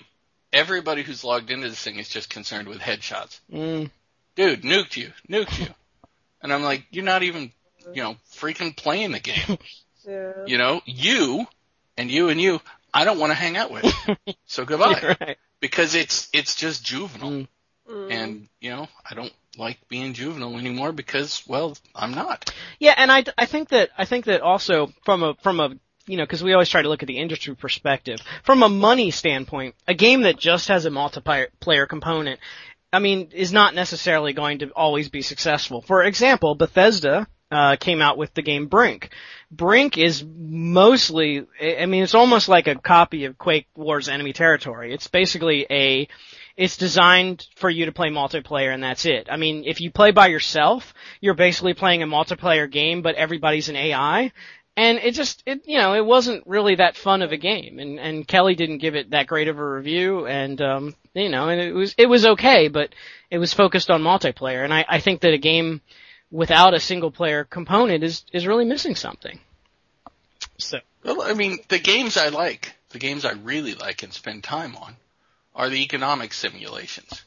everybody 0.52 1.02
who's 1.02 1.22
logged 1.22 1.50
into 1.50 1.68
this 1.68 1.80
thing 1.80 1.96
is 1.96 2.08
just 2.08 2.28
concerned 2.28 2.66
with 2.68 2.78
headshots. 2.80 3.38
Mm. 3.52 3.90
Dude, 4.34 4.62
nuked 4.62 4.96
you, 4.96 5.12
nuked 5.28 5.58
you. 5.60 5.66
And 6.42 6.52
I'm 6.52 6.62
like, 6.62 6.86
you're 6.90 7.04
not 7.04 7.22
even, 7.22 7.52
you 7.92 8.02
know, 8.02 8.16
freaking 8.32 8.76
playing 8.76 9.12
the 9.12 9.20
game. 9.20 9.58
Yeah. 10.08 10.32
You 10.46 10.56
know, 10.56 10.80
you 10.86 11.46
and 11.98 12.10
you 12.10 12.30
and 12.30 12.40
you, 12.40 12.62
I 12.92 13.04
don't 13.04 13.18
want 13.18 13.32
to 13.32 13.34
hang 13.34 13.58
out 13.58 13.70
with. 13.70 13.84
So 14.46 14.64
goodbye. 14.64 15.14
right. 15.20 15.36
Because 15.60 15.94
it's, 15.94 16.30
it's 16.32 16.54
just 16.54 16.82
juvenile. 16.82 17.30
Mm. 17.30 17.48
Mm. 17.90 18.10
And, 18.10 18.48
you 18.62 18.70
know, 18.70 18.88
I 19.08 19.14
don't 19.14 19.32
like 19.58 19.76
being 19.88 20.14
juvenile 20.14 20.56
anymore 20.56 20.92
because, 20.92 21.42
well, 21.46 21.76
I'm 21.94 22.12
not. 22.12 22.50
Yeah, 22.78 22.94
and 22.96 23.12
I, 23.12 23.24
I 23.36 23.44
think 23.44 23.68
that 23.68 23.90
I 23.98 24.06
think 24.06 24.24
that 24.24 24.40
also 24.40 24.90
from 25.04 25.22
a 25.22 25.34
from 25.42 25.60
a 25.60 25.74
you 26.06 26.16
know 26.16 26.24
because 26.24 26.42
we 26.42 26.52
always 26.52 26.68
try 26.68 26.82
to 26.82 26.88
look 26.88 27.02
at 27.02 27.06
the 27.06 27.18
industry 27.18 27.54
perspective 27.54 28.20
from 28.42 28.62
a 28.62 28.68
money 28.68 29.10
standpoint, 29.10 29.74
a 29.86 29.94
game 29.94 30.22
that 30.22 30.38
just 30.38 30.68
has 30.68 30.86
a 30.86 30.90
multiplayer 30.90 31.88
component, 31.88 32.40
I 32.92 32.98
mean, 32.98 33.30
is 33.32 33.52
not 33.52 33.74
necessarily 33.74 34.32
going 34.32 34.60
to 34.60 34.70
always 34.70 35.08
be 35.08 35.22
successful. 35.22 35.82
For 35.82 36.02
example, 36.02 36.56
Bethesda 36.56 37.28
uh, 37.50 37.76
came 37.76 38.00
out 38.00 38.16
with 38.18 38.34
the 38.34 38.42
game 38.42 38.66
Brink. 38.66 39.10
Brink 39.50 39.98
is 39.98 40.24
mostly, 40.24 41.46
I 41.60 41.86
mean, 41.86 42.02
it's 42.02 42.14
almost 42.14 42.48
like 42.48 42.68
a 42.68 42.76
copy 42.76 43.24
of 43.24 43.38
Quake 43.38 43.66
Wars 43.76 44.08
Enemy 44.08 44.32
Territory. 44.32 44.92
It's 44.92 45.08
basically 45.08 45.66
a, 45.70 46.08
it's 46.56 46.76
designed 46.76 47.46
for 47.56 47.70
you 47.70 47.86
to 47.86 47.92
play 47.92 48.08
multiplayer 48.08 48.72
and 48.72 48.82
that's 48.82 49.04
it. 49.04 49.28
I 49.30 49.36
mean, 49.36 49.64
if 49.66 49.80
you 49.80 49.90
play 49.90 50.10
by 50.10 50.28
yourself, 50.28 50.94
you're 51.20 51.34
basically 51.34 51.74
playing 51.74 52.02
a 52.02 52.06
multiplayer 52.06 52.70
game, 52.70 53.02
but 53.02 53.14
everybody's 53.14 53.68
an 53.68 53.76
AI. 53.76 54.32
And 54.76 54.98
it 54.98 55.12
just, 55.12 55.42
it, 55.46 55.66
you 55.66 55.78
know, 55.78 55.94
it 55.94 56.04
wasn't 56.04 56.46
really 56.46 56.76
that 56.76 56.96
fun 56.96 57.22
of 57.22 57.32
a 57.32 57.36
game, 57.36 57.78
and 57.78 57.98
and 57.98 58.26
Kelly 58.26 58.54
didn't 58.54 58.78
give 58.78 58.94
it 58.94 59.10
that 59.10 59.26
great 59.26 59.48
of 59.48 59.58
a 59.58 59.70
review, 59.70 60.26
and 60.26 60.60
um, 60.62 60.94
you 61.12 61.28
know, 61.28 61.48
and 61.48 61.60
it 61.60 61.72
was 61.72 61.94
it 61.98 62.06
was 62.06 62.24
okay, 62.24 62.68
but 62.68 62.94
it 63.30 63.38
was 63.38 63.52
focused 63.52 63.90
on 63.90 64.02
multiplayer, 64.02 64.64
and 64.64 64.72
I 64.72 64.84
I 64.88 65.00
think 65.00 65.20
that 65.22 65.34
a 65.34 65.38
game 65.38 65.82
without 66.30 66.74
a 66.74 66.80
single 66.80 67.10
player 67.10 67.44
component 67.44 68.04
is 68.04 68.24
is 68.32 68.46
really 68.46 68.64
missing 68.64 68.94
something. 68.94 69.40
So 70.58 70.78
Well, 71.04 71.22
I 71.22 71.34
mean, 71.34 71.58
the 71.68 71.78
games 71.78 72.16
I 72.16 72.28
like, 72.28 72.74
the 72.90 72.98
games 72.98 73.24
I 73.24 73.32
really 73.32 73.74
like 73.74 74.02
and 74.02 74.12
spend 74.12 74.44
time 74.44 74.76
on, 74.76 74.96
are 75.54 75.68
the 75.68 75.82
economic 75.82 76.32
simulations. 76.32 77.22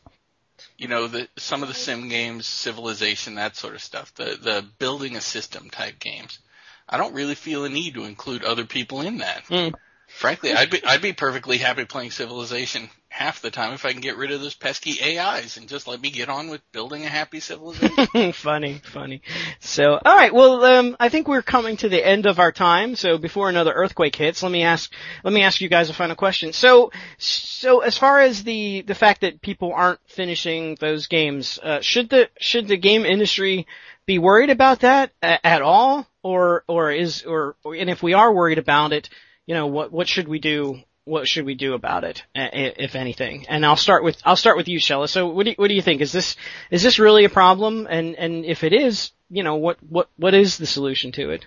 You 0.78 0.88
know, 0.88 1.08
the 1.08 1.28
some 1.38 1.62
of 1.62 1.68
the 1.70 1.76
sim 1.76 2.10
games, 2.10 2.48
Civilization, 2.48 3.36
that 3.36 3.56
sort 3.56 3.76
of 3.76 3.82
stuff. 3.82 4.14
The 4.16 4.38
the 4.42 4.66
building 4.80 5.16
a 5.16 5.22
system 5.22 5.70
type 5.70 6.00
games. 6.00 6.40
I 6.88 6.98
don't 6.98 7.14
really 7.14 7.36
feel 7.36 7.66
a 7.66 7.70
need 7.70 7.96
to 7.96 8.04
include 8.04 8.44
other 8.44 8.66
people 8.66 9.02
in 9.02 9.18
that. 9.18 9.44
Mm. 9.46 9.74
Frankly, 10.08 10.54
I'd 10.54 10.70
be 10.70 10.84
I'd 10.86 11.02
be 11.02 11.14
perfectly 11.14 11.58
happy 11.58 11.86
playing 11.86 12.12
Civilization 12.12 12.90
half 13.10 13.42
the 13.42 13.52
time 13.52 13.74
if 13.74 13.86
I 13.86 13.92
can 13.92 14.02
get 14.02 14.18
rid 14.18 14.32
of 14.32 14.42
those 14.42 14.56
pesky 14.56 15.20
AIs 15.20 15.58
and 15.58 15.68
just 15.68 15.88
let 15.88 16.02
me 16.02 16.10
get 16.10 16.30
on 16.30 16.50
with 16.50 16.62
building 16.72 17.06
a 17.06 17.10
happy 17.10 17.40
civilization. 17.40 18.32
funny, 18.34 18.82
funny. 18.84 19.22
So, 19.60 20.00
all 20.04 20.16
right. 20.16 20.34
Well, 20.34 20.64
um, 20.66 20.98
I 21.00 21.10
think 21.10 21.28
we're 21.28 21.44
coming 21.44 21.78
to 21.78 21.90
the 21.90 22.06
end 22.06 22.26
of 22.26 22.40
our 22.40 22.52
time. 22.52 22.96
So, 22.96 23.18
before 23.18 23.50
another 23.50 23.72
earthquake 23.72 24.16
hits, 24.16 24.42
let 24.42 24.52
me 24.52 24.64
ask 24.64 24.92
let 25.24 25.34
me 25.34 25.44
ask 25.44 25.62
you 25.62 25.70
guys 25.70 25.90
a 25.90 25.94
final 25.94 26.16
question. 26.16 26.54
So, 26.54 26.92
so 27.18 27.80
as 27.80 27.98
far 27.98 28.20
as 28.20 28.44
the 28.44 28.82
the 28.82 28.96
fact 28.96 29.22
that 29.22 29.42
people 29.42 29.74
aren't 29.74 30.00
finishing 30.08 30.76
those 30.80 31.08
games, 31.08 31.60
uh, 31.62 31.82
should 31.82 32.10
the 32.10 32.30
should 32.40 32.68
the 32.68 32.78
game 32.78 33.06
industry 33.06 33.68
be 34.06 34.20
worried 34.20 34.50
about 34.50 34.82
that 34.82 35.12
a- 35.22 35.46
at 35.46 35.62
all, 35.62 36.08
or 36.24 36.64
or 36.68 36.92
is 36.92 37.24
or 37.24 37.56
and 37.66 37.90
if 37.90 38.02
we 38.02 38.14
are 38.14 38.34
worried 38.34 38.58
about 38.58 38.94
it, 38.94 39.10
you 39.46 39.54
know, 39.54 39.68
what 39.68 39.92
what 39.92 40.08
should 40.08 40.28
we 40.28 40.40
do? 40.40 40.82
What 41.06 41.28
should 41.28 41.46
we 41.46 41.54
do 41.54 41.74
about 41.74 42.06
it, 42.06 42.24
if 42.34 42.96
anything? 42.96 43.46
And 43.50 43.66
I'll 43.66 43.76
start 43.76 44.06
with 44.06 44.18
I'll 44.24 44.38
start 44.38 44.56
with 44.56 44.70
you, 44.70 44.80
Shella. 44.80 45.10
So, 45.10 45.28
what 45.28 45.44
do 45.44 45.50
you, 45.50 45.56
what 45.58 45.68
do 45.68 45.74
you 45.74 45.82
think? 45.82 46.00
Is 46.02 46.14
this 46.14 46.38
is 46.72 46.82
this 46.82 46.98
really 46.98 47.26
a 47.26 47.30
problem? 47.30 47.88
And 47.90 48.16
and 48.16 48.46
if 48.46 48.64
it 48.64 48.72
is, 48.72 49.12
you 49.30 49.44
know, 49.44 49.56
what 49.56 49.78
what 49.84 50.10
what 50.16 50.34
is 50.34 50.58
the 50.58 50.66
solution 50.66 51.12
to 51.14 51.32
it? 51.32 51.46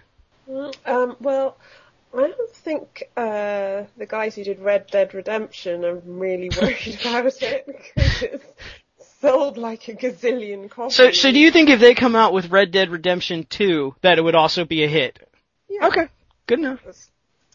Um, 0.85 1.17
well, 1.21 1.57
I 2.15 2.29
don't 2.29 2.53
think 2.53 3.05
uh, 3.17 3.85
the 3.97 4.07
guys 4.07 4.35
who 4.35 4.45
did 4.45 4.61
Red 4.61 4.89
Dead 4.89 5.15
Redemption 5.15 5.85
are 5.85 5.97
really 5.97 6.51
worried 6.61 6.99
about 7.01 7.33
it 7.43 7.67
because 7.67 8.41
sold 9.21 9.57
like 9.59 9.89
a 9.89 9.95
gazillion 9.95 10.71
copies. 10.71 10.97
So 10.97 11.13
so 11.13 11.33
do 11.33 11.39
you 11.39 11.51
think 11.51 11.69
if 11.69 11.81
they 11.81 11.95
come 11.95 12.17
out 12.17 12.33
with 12.33 12.51
Red 12.51 12.71
Dead 12.71 12.91
Redemption 12.91 13.45
2 13.45 13.97
that 14.03 14.19
it 14.19 14.23
would 14.23 14.35
also 14.35 14.65
be 14.65 14.85
a 14.85 14.89
hit? 14.89 15.19
Yeah. 15.69 15.87
Okay. 15.89 16.09
Good 16.47 16.59
enough. 16.61 16.81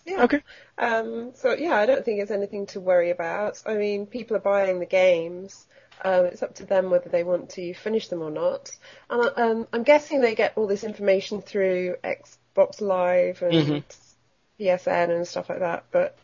Yeah. 0.06 0.24
Okay. 0.24 0.42
Um, 0.78 1.32
so 1.36 1.54
yeah, 1.54 1.76
I 1.76 1.86
don't 1.86 2.04
think 2.04 2.22
it's 2.22 2.32
anything 2.32 2.66
to 2.68 2.80
worry 2.80 3.12
about. 3.12 3.62
I 3.66 3.76
mean, 3.76 4.08
people 4.08 4.36
are 4.38 4.42
buying 4.42 4.80
the 4.80 4.86
games. 4.86 5.66
Um, 6.04 6.26
it's 6.26 6.42
up 6.42 6.56
to 6.56 6.66
them 6.66 6.90
whether 6.90 7.10
they 7.10 7.24
want 7.24 7.52
to 7.52 7.74
finish 7.76 8.08
them 8.08 8.24
or 8.24 8.32
not. 8.32 8.72
And 9.10 9.32
um, 9.38 9.68
I'm 9.72 9.84
guessing 9.84 10.20
they 10.22 10.34
get 10.34 10.54
all 10.56 10.66
this 10.68 10.84
information 10.84 11.42
through 11.42 11.98
Xbox 12.04 12.82
Live 12.82 13.44
and 13.44 13.54
Mhm. 13.54 13.84
PSN 14.60 15.12
and 15.12 15.28
stuff 15.28 15.50
like 15.50 15.60
that. 15.60 15.86
But 15.92 16.18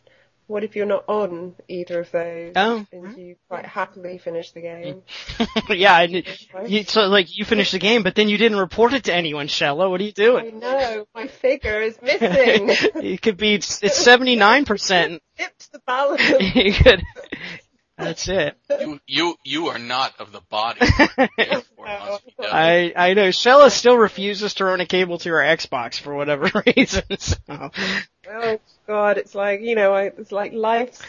what 0.48 0.64
if 0.64 0.74
you're 0.74 0.86
not 0.86 1.04
on 1.08 1.54
either 1.68 2.00
of 2.00 2.10
those 2.10 2.52
Oh. 2.56 2.84
and 2.90 3.16
you 3.16 3.36
quite 3.48 3.64
happily 3.66 4.18
finish 4.18 4.50
the 4.52 4.60
game? 4.62 5.02
yeah, 5.68 5.94
I, 5.94 6.24
you, 6.66 6.82
so 6.84 7.02
like 7.02 7.36
you 7.38 7.44
finish 7.44 7.70
the 7.70 7.78
game, 7.78 8.02
but 8.02 8.14
then 8.14 8.28
you 8.28 8.36
didn't 8.38 8.58
report 8.58 8.94
it 8.94 9.04
to 9.04 9.14
anyone, 9.14 9.46
Shella. 9.46 9.88
What 9.88 10.00
are 10.00 10.04
you 10.04 10.12
doing? 10.12 10.46
I 10.56 10.58
know 10.58 11.06
my 11.14 11.26
figure 11.28 11.80
is 11.82 11.98
missing. 12.02 12.70
it 13.04 13.22
could 13.22 13.36
be 13.36 13.54
it's 13.54 13.96
seventy 13.96 14.34
nine 14.36 14.64
percent. 14.64 15.22
Tipped 15.36 15.70
the 15.72 15.78
balance. 15.86 16.22
You 16.54 16.72
could. 16.72 17.02
That's 17.98 18.28
it. 18.28 18.56
you 18.80 19.00
you 19.06 19.36
you 19.42 19.66
are 19.68 19.78
not 19.78 20.14
of 20.20 20.30
the 20.30 20.40
body. 20.48 20.80
Therefore 21.36 21.86
must 21.86 22.24
be 22.24 22.32
done. 22.40 22.50
I 22.52 22.92
I 22.94 23.14
know 23.14 23.28
Shella 23.28 23.70
still 23.70 23.96
refuses 23.96 24.54
to 24.54 24.64
run 24.64 24.80
a 24.80 24.86
cable 24.86 25.18
to 25.18 25.30
her 25.30 25.40
Xbox 25.40 25.98
for 25.98 26.14
whatever 26.14 26.50
reason. 26.76 27.02
So 27.18 27.36
Oh 28.30 28.60
God, 28.86 29.18
it's 29.18 29.34
like 29.34 29.60
you 29.62 29.74
know, 29.74 29.92
I, 29.92 30.04
it's 30.04 30.32
like 30.32 30.52
life's 30.52 31.02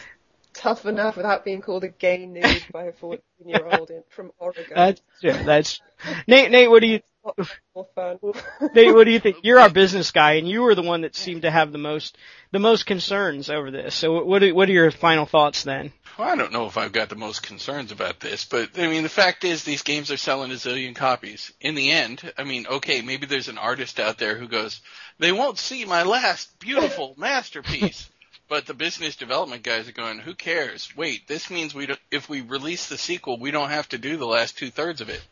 tough 0.52 0.84
enough 0.84 1.16
without 1.16 1.44
being 1.44 1.60
called 1.60 1.84
a 1.84 1.88
gay 1.88 2.26
nude 2.26 2.64
by 2.72 2.84
a 2.84 2.92
fourteen-year-old 2.92 3.90
from 4.08 4.32
Oregon. 4.38 4.72
that's 4.74 5.00
yeah, 5.22 5.42
that's 5.44 5.80
Nate. 6.26 6.50
Nate, 6.50 6.70
what 6.70 6.80
do 6.80 6.88
you 6.88 7.00
Lots 7.00 7.00
more 7.00 7.00
fun. 7.00 7.09
Nate, 8.74 8.94
what 8.94 9.04
do 9.04 9.10
you 9.10 9.20
think? 9.20 9.38
You're 9.42 9.60
our 9.60 9.68
business 9.68 10.10
guy, 10.10 10.32
and 10.32 10.48
you 10.48 10.62
were 10.62 10.74
the 10.74 10.82
one 10.82 11.02
that 11.02 11.14
seemed 11.14 11.42
to 11.42 11.50
have 11.50 11.70
the 11.70 11.78
most 11.78 12.16
the 12.50 12.58
most 12.58 12.86
concerns 12.86 13.50
over 13.50 13.70
this. 13.70 13.94
So, 13.94 14.24
what 14.24 14.42
are, 14.42 14.54
what 14.54 14.68
are 14.68 14.72
your 14.72 14.90
final 14.90 15.26
thoughts 15.26 15.62
then? 15.62 15.92
Well, 16.18 16.28
I 16.28 16.36
don't 16.36 16.52
know 16.52 16.66
if 16.66 16.76
I've 16.76 16.92
got 16.92 17.08
the 17.08 17.16
most 17.16 17.42
concerns 17.42 17.92
about 17.92 18.20
this, 18.20 18.44
but 18.44 18.78
I 18.78 18.88
mean, 18.88 19.02
the 19.02 19.08
fact 19.08 19.44
is 19.44 19.64
these 19.64 19.82
games 19.82 20.10
are 20.10 20.16
selling 20.16 20.50
a 20.50 20.54
zillion 20.54 20.94
copies. 20.94 21.52
In 21.60 21.74
the 21.74 21.90
end, 21.90 22.32
I 22.38 22.44
mean, 22.44 22.66
okay, 22.66 23.02
maybe 23.02 23.26
there's 23.26 23.48
an 23.48 23.58
artist 23.58 24.00
out 24.00 24.18
there 24.18 24.36
who 24.36 24.48
goes, 24.48 24.80
they 25.18 25.32
won't 25.32 25.58
see 25.58 25.84
my 25.84 26.02
last 26.02 26.58
beautiful 26.58 27.14
masterpiece. 27.18 28.10
But 28.48 28.66
the 28.66 28.74
business 28.74 29.14
development 29.14 29.62
guys 29.62 29.88
are 29.88 29.92
going, 29.92 30.18
who 30.18 30.34
cares? 30.34 30.94
Wait, 30.96 31.28
this 31.28 31.50
means 31.50 31.72
we 31.72 31.86
don't, 31.86 32.00
if 32.10 32.28
we 32.28 32.40
release 32.40 32.88
the 32.88 32.98
sequel, 32.98 33.38
we 33.38 33.52
don't 33.52 33.70
have 33.70 33.88
to 33.90 33.98
do 33.98 34.16
the 34.16 34.26
last 34.26 34.58
two 34.58 34.70
thirds 34.70 35.00
of 35.00 35.08
it. 35.08 35.22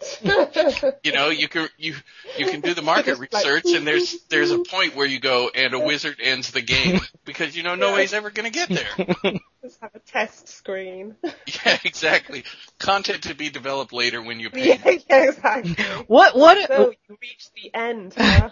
You 1.02 1.12
know, 1.12 1.28
you 1.30 1.48
can 1.48 1.68
you 1.76 1.94
you 2.36 2.46
can 2.46 2.60
do 2.60 2.74
the 2.74 2.82
market 2.82 3.18
Just 3.18 3.32
like- 3.32 3.44
research, 3.44 3.64
and 3.74 3.86
there's 3.86 4.20
there's 4.28 4.50
a 4.50 4.58
point 4.70 4.94
where 4.94 5.06
you 5.06 5.18
go, 5.20 5.50
and 5.54 5.74
a 5.74 5.78
wizard 5.78 6.16
ends 6.22 6.50
the 6.50 6.60
game 6.60 7.00
because 7.24 7.56
you 7.56 7.62
know 7.62 7.74
nobody's 7.74 8.12
ever 8.12 8.30
going 8.30 8.50
to 8.50 8.56
get 8.56 8.68
there. 8.68 9.34
Just 9.62 9.80
have 9.80 9.90
a 9.94 9.98
test 9.98 10.48
screen. 10.48 11.16
Yeah, 11.64 11.78
exactly. 11.84 12.44
Content 12.78 13.22
to 13.24 13.34
be 13.34 13.50
developed 13.50 13.92
later 13.92 14.22
when 14.22 14.38
you 14.38 14.50
pay. 14.50 14.68
yeah, 14.68 14.96
yeah, 15.08 15.22
exactly. 15.30 15.74
What 16.06 16.36
what 16.36 16.68
So 16.68 16.92
you 17.08 17.16
reach 17.20 17.48
the 17.54 17.74
end. 17.74 18.14
huh? 18.16 18.50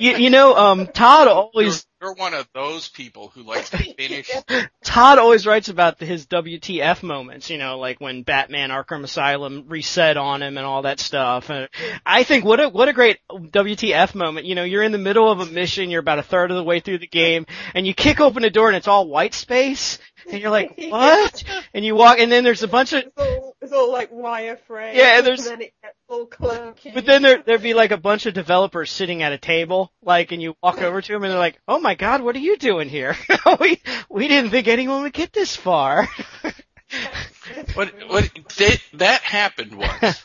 you, 0.00 0.16
you 0.16 0.30
know? 0.30 0.54
Um, 0.54 0.86
Todd 0.88 1.28
always 1.28 1.86
You're, 2.00 2.10
you're 2.10 2.14
one 2.16 2.34
of 2.34 2.48
those 2.54 2.88
people 2.88 3.28
who 3.34 3.42
likes 3.42 3.70
to 3.70 3.78
finish. 3.94 4.30
Todd 4.84 5.18
always 5.18 5.46
writes 5.46 5.68
about 5.68 6.00
his 6.00 6.26
WTF 6.26 7.02
moments, 7.02 7.48
you 7.50 7.56
know, 7.58 7.78
like 7.78 8.00
when 8.00 8.22
Batman 8.22 8.70
Arkham 8.70 9.04
Asylum 9.04 9.64
reset 9.68 10.16
on 10.16 10.42
him 10.42 10.58
and 10.58 10.66
all 10.66 10.82
that 10.82 10.98
stuff. 11.00 11.50
And 11.50 11.68
I 12.04 12.24
think 12.24 12.44
what 12.44 12.60
a, 12.60 12.68
what 12.68 12.88
a 12.88 12.92
great 12.92 13.18
WTF 13.30 14.14
moment. 14.14 14.46
You 14.46 14.54
know, 14.56 14.64
you're 14.64 14.82
in 14.82 14.92
the 14.92 14.98
middle 14.98 15.30
of 15.30 15.40
a 15.40 15.46
mission, 15.46 15.88
you're 15.90 16.00
about 16.00 16.18
a 16.18 16.22
third 16.24 16.50
of 16.50 16.56
the 16.56 16.64
way 16.64 16.80
through 16.80 16.98
the 16.98 17.06
game, 17.06 17.46
and 17.74 17.86
you 17.86 17.94
kick 17.94 18.20
open 18.20 18.44
a 18.44 18.50
door 18.50 18.66
and 18.68 18.76
it's 18.76 18.88
all 18.88 19.06
white 19.08 19.34
space, 19.34 19.69
and 20.30 20.40
you're 20.40 20.50
like, 20.50 20.74
what? 20.88 21.44
And 21.74 21.84
you 21.84 21.94
walk, 21.94 22.18
and 22.18 22.32
then 22.32 22.42
there's 22.42 22.62
a 22.64 22.68
bunch 22.68 22.92
of, 22.92 23.04
It's 23.04 23.16
all, 23.16 23.56
it's 23.60 23.72
all 23.72 23.92
like 23.92 24.10
wireframe. 24.12 24.94
Yeah, 24.94 25.18
and 25.18 25.26
there's- 25.26 25.46
And 25.46 25.60
then 25.60 25.62
it 25.62 25.74
gets 25.82 25.96
all 26.08 26.26
clunky. 26.26 26.92
but 26.92 27.06
then 27.06 27.22
there, 27.22 27.42
there'd 27.44 27.62
be 27.62 27.74
like 27.74 27.92
a 27.92 27.96
bunch 27.96 28.26
of 28.26 28.34
developers 28.34 28.90
sitting 28.90 29.22
at 29.22 29.32
a 29.32 29.38
table, 29.38 29.92
like, 30.02 30.32
and 30.32 30.42
you 30.42 30.56
walk 30.62 30.82
over 30.82 31.00
to 31.00 31.12
them 31.12 31.22
and 31.22 31.30
they're 31.32 31.38
like, 31.38 31.60
oh 31.68 31.78
my 31.78 31.94
god, 31.94 32.22
what 32.22 32.34
are 32.34 32.40
you 32.40 32.56
doing 32.56 32.88
here? 32.88 33.16
we, 33.60 33.80
we 34.08 34.26
didn't 34.26 34.50
think 34.50 34.66
anyone 34.66 35.02
would 35.02 35.12
get 35.12 35.32
this 35.32 35.54
far. 35.56 36.08
What 37.74 37.92
what 38.08 38.30
did, 38.56 38.80
that 38.94 39.20
happened 39.22 39.74
once? 39.76 40.22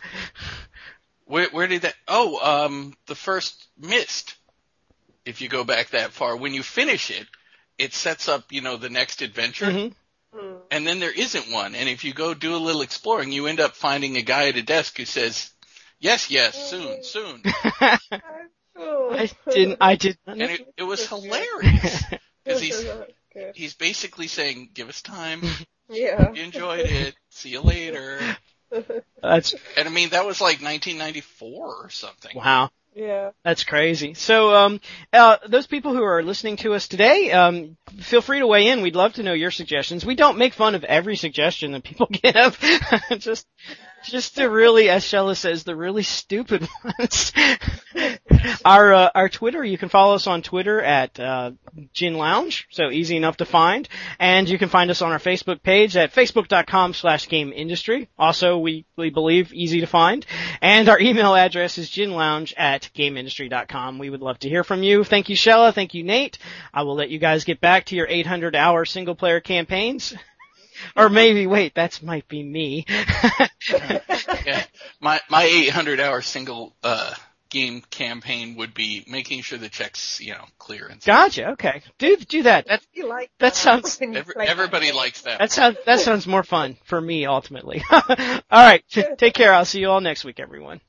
Where 1.26 1.48
where 1.50 1.68
did 1.68 1.84
that? 1.84 1.94
Oh, 2.08 2.66
um, 2.66 2.94
the 3.08 3.16
first 3.16 3.68
Myst. 3.78 4.36
If 5.26 5.42
you 5.42 5.50
go 5.50 5.64
back 5.64 5.90
that 5.90 6.12
far, 6.12 6.36
when 6.38 6.54
you 6.54 6.62
finish 6.64 7.10
it, 7.12 7.26
it 7.78 7.94
sets 7.94 8.28
up 8.28 8.52
you 8.52 8.62
know 8.62 8.78
the 8.78 8.90
next 8.90 9.22
adventure. 9.22 9.66
Mhm. 9.66 9.94
Hmm. 10.34 10.56
and 10.70 10.86
then 10.86 11.00
there 11.00 11.12
isn't 11.12 11.50
one. 11.52 11.76
And 11.76 11.88
if 11.88 12.04
you 12.04 12.14
go 12.14 12.34
do 12.34 12.56
a 12.56 12.58
little 12.58 12.82
exploring, 12.82 13.32
you 13.32 13.48
end 13.48 13.62
up 13.62 13.76
finding 13.76 14.18
a 14.18 14.22
guy 14.22 14.50
at 14.50 14.58
a 14.58 14.62
desk 14.62 14.98
who 14.98 15.06
says, 15.06 15.52
"Yes, 16.00 16.30
yes, 16.30 16.56
soon, 16.70 17.02
soon,". 17.04 17.42
I 18.78 19.30
didn't. 19.50 19.78
I 19.80 19.96
did. 19.96 20.18
and 20.28 20.42
it, 20.42 20.74
it 20.78 20.84
was 20.84 21.08
hilarious 21.08 22.04
because 22.44 22.60
he's 22.60 22.86
he's 23.54 23.74
basically 23.76 24.28
saying, 24.28 24.72
"Give 24.74 24.90
us 24.90 25.02
time. 25.02 25.42
Yeah. 25.88 26.34
You 26.34 26.42
enjoyed 26.42 26.80
it. 26.88 27.14
See 27.30 27.50
you 27.50 27.62
later." 27.62 28.20
That's 29.22 29.54
And 29.78 29.88
I 29.88 29.92
mean, 29.92 30.10
that 30.10 30.26
was 30.26 30.42
like 30.42 30.60
1994 30.60 31.76
or 31.86 31.90
something. 31.92 32.36
wow. 32.36 32.72
Yeah. 32.96 33.32
That's 33.44 33.66
crazy. 33.66 34.14
So, 34.14 34.56
um, 34.56 34.80
uh, 35.12 35.38
those 35.48 35.68
people 35.68 35.94
who 35.94 36.04
are 36.04 36.24
listening 36.24 36.56
to 36.58 36.74
us 36.74 36.88
today, 36.88 37.30
um, 37.32 37.76
feel 38.00 38.22
free 38.22 38.40
to 38.40 38.48
weigh 38.48 38.70
in. 38.70 38.82
We'd 38.82 38.96
love 38.96 39.14
to 39.14 39.24
know 39.24 39.34
your 39.34 39.52
suggestions. 39.52 40.06
We 40.06 40.16
don't 40.16 40.38
make 40.38 40.54
fun 40.54 40.76
of 40.76 40.86
every 40.86 41.18
suggestion 41.18 41.74
that 41.74 41.84
people 41.84 42.08
give. 42.12 42.58
just, 43.20 43.46
just 44.10 44.36
the 44.36 44.50
really, 44.50 44.90
as 44.90 45.04
Shella 45.04 45.36
says, 45.36 45.64
the 45.64 45.76
really 45.76 46.04
stupid 46.04 46.68
ones. 46.84 47.34
our, 48.66 48.94
uh, 48.94 49.10
our 49.14 49.30
Twitter, 49.30 49.64
you 49.64 49.78
can 49.78 49.90
follow 49.90 50.16
us 50.16 50.28
on 50.28 50.42
Twitter 50.42 50.82
at, 50.82 51.20
uh, 51.20 51.52
GiN 51.94 52.16
Lounge. 52.16 52.68
So 52.72 52.90
easy 52.90 53.18
enough 53.18 53.38
to 53.38 53.46
find. 53.46 53.88
And 54.20 54.50
you 54.50 54.58
can 54.58 54.70
find 54.70 54.90
us 54.90 55.02
on 55.02 55.12
our 55.12 55.20
Facebook 55.20 55.62
page 55.62 55.98
at 55.98 56.14
facebook.com 56.14 56.94
slash 56.94 57.28
game 57.28 57.52
industry. 57.54 58.10
Also, 58.18 58.58
we, 58.58 58.86
we 58.98 59.10
believe 59.10 59.54
easy 59.54 59.82
to 59.82 59.88
find. 59.88 60.26
And 60.62 60.90
our 60.90 61.00
email 61.00 61.36
address 61.36 61.78
is 61.78 61.90
ginlounge 61.90 62.54
at 62.58 62.90
gameindustry.com. 62.96 64.00
We 64.00 64.10
would 64.10 64.22
love 64.22 64.40
to 64.40 64.50
hear 64.50 64.64
from 64.64 64.84
you. 64.84 65.04
Thank 65.04 65.30
you, 65.30 65.36
Shella. 65.36 65.74
Thank 65.74 65.94
you, 65.94 66.04
Nate. 66.04 66.38
I 66.74 66.84
will 66.84 66.96
let 66.96 67.10
you 67.10 67.20
guys 67.20 67.44
get 67.44 67.62
back 67.62 67.86
to 67.86 67.96
your 67.96 68.08
800 68.08 68.56
hour 68.56 68.86
single 68.86 69.16
player 69.16 69.40
campaigns. 69.40 70.14
Or 70.96 71.10
maybe, 71.10 71.48
wait, 71.48 71.76
that 71.76 72.02
might 72.04 72.28
be 72.28 72.44
me. 72.44 72.86
Yeah. 74.46 74.64
My 75.02 75.20
my 75.30 75.44
800 75.44 76.00
hour 76.00 76.22
single 76.22 76.76
uh 76.84 77.14
game 77.50 77.82
campaign 77.90 78.56
would 78.58 78.74
be 78.74 79.04
making 79.08 79.42
sure 79.42 79.58
the 79.58 79.70
checks, 79.70 80.20
you 80.20 80.34
know, 80.34 80.44
clear 80.60 80.88
and 80.88 81.02
stuff. 81.02 81.16
gotcha. 81.16 81.50
Okay. 81.52 81.82
Do, 81.98 82.18
do 82.18 82.44
that. 82.44 82.68
That, 82.68 82.82
You 82.94 83.08
like 83.08 83.32
That 83.40 83.56
sounds- 83.56 84.00
Every, 84.02 84.22
play 84.34 84.46
that 84.46 84.50
everybody 84.52 84.92
likes 84.92 85.22
that. 85.22 85.40
that 85.40 85.52
sounds, 85.52 85.78
that 85.86 86.00
sounds 86.02 86.28
more 86.28 86.44
fun 86.44 86.78
for 86.84 87.00
me 87.00 87.26
ultimately. 87.26 87.84
alright. 87.92 88.84
Take 88.90 89.34
care. 89.34 89.54
I'll 89.54 89.66
see 89.66 89.80
you 89.80 89.90
all 89.90 90.02
next 90.02 90.24
week, 90.26 90.40
everyone. 90.40 90.82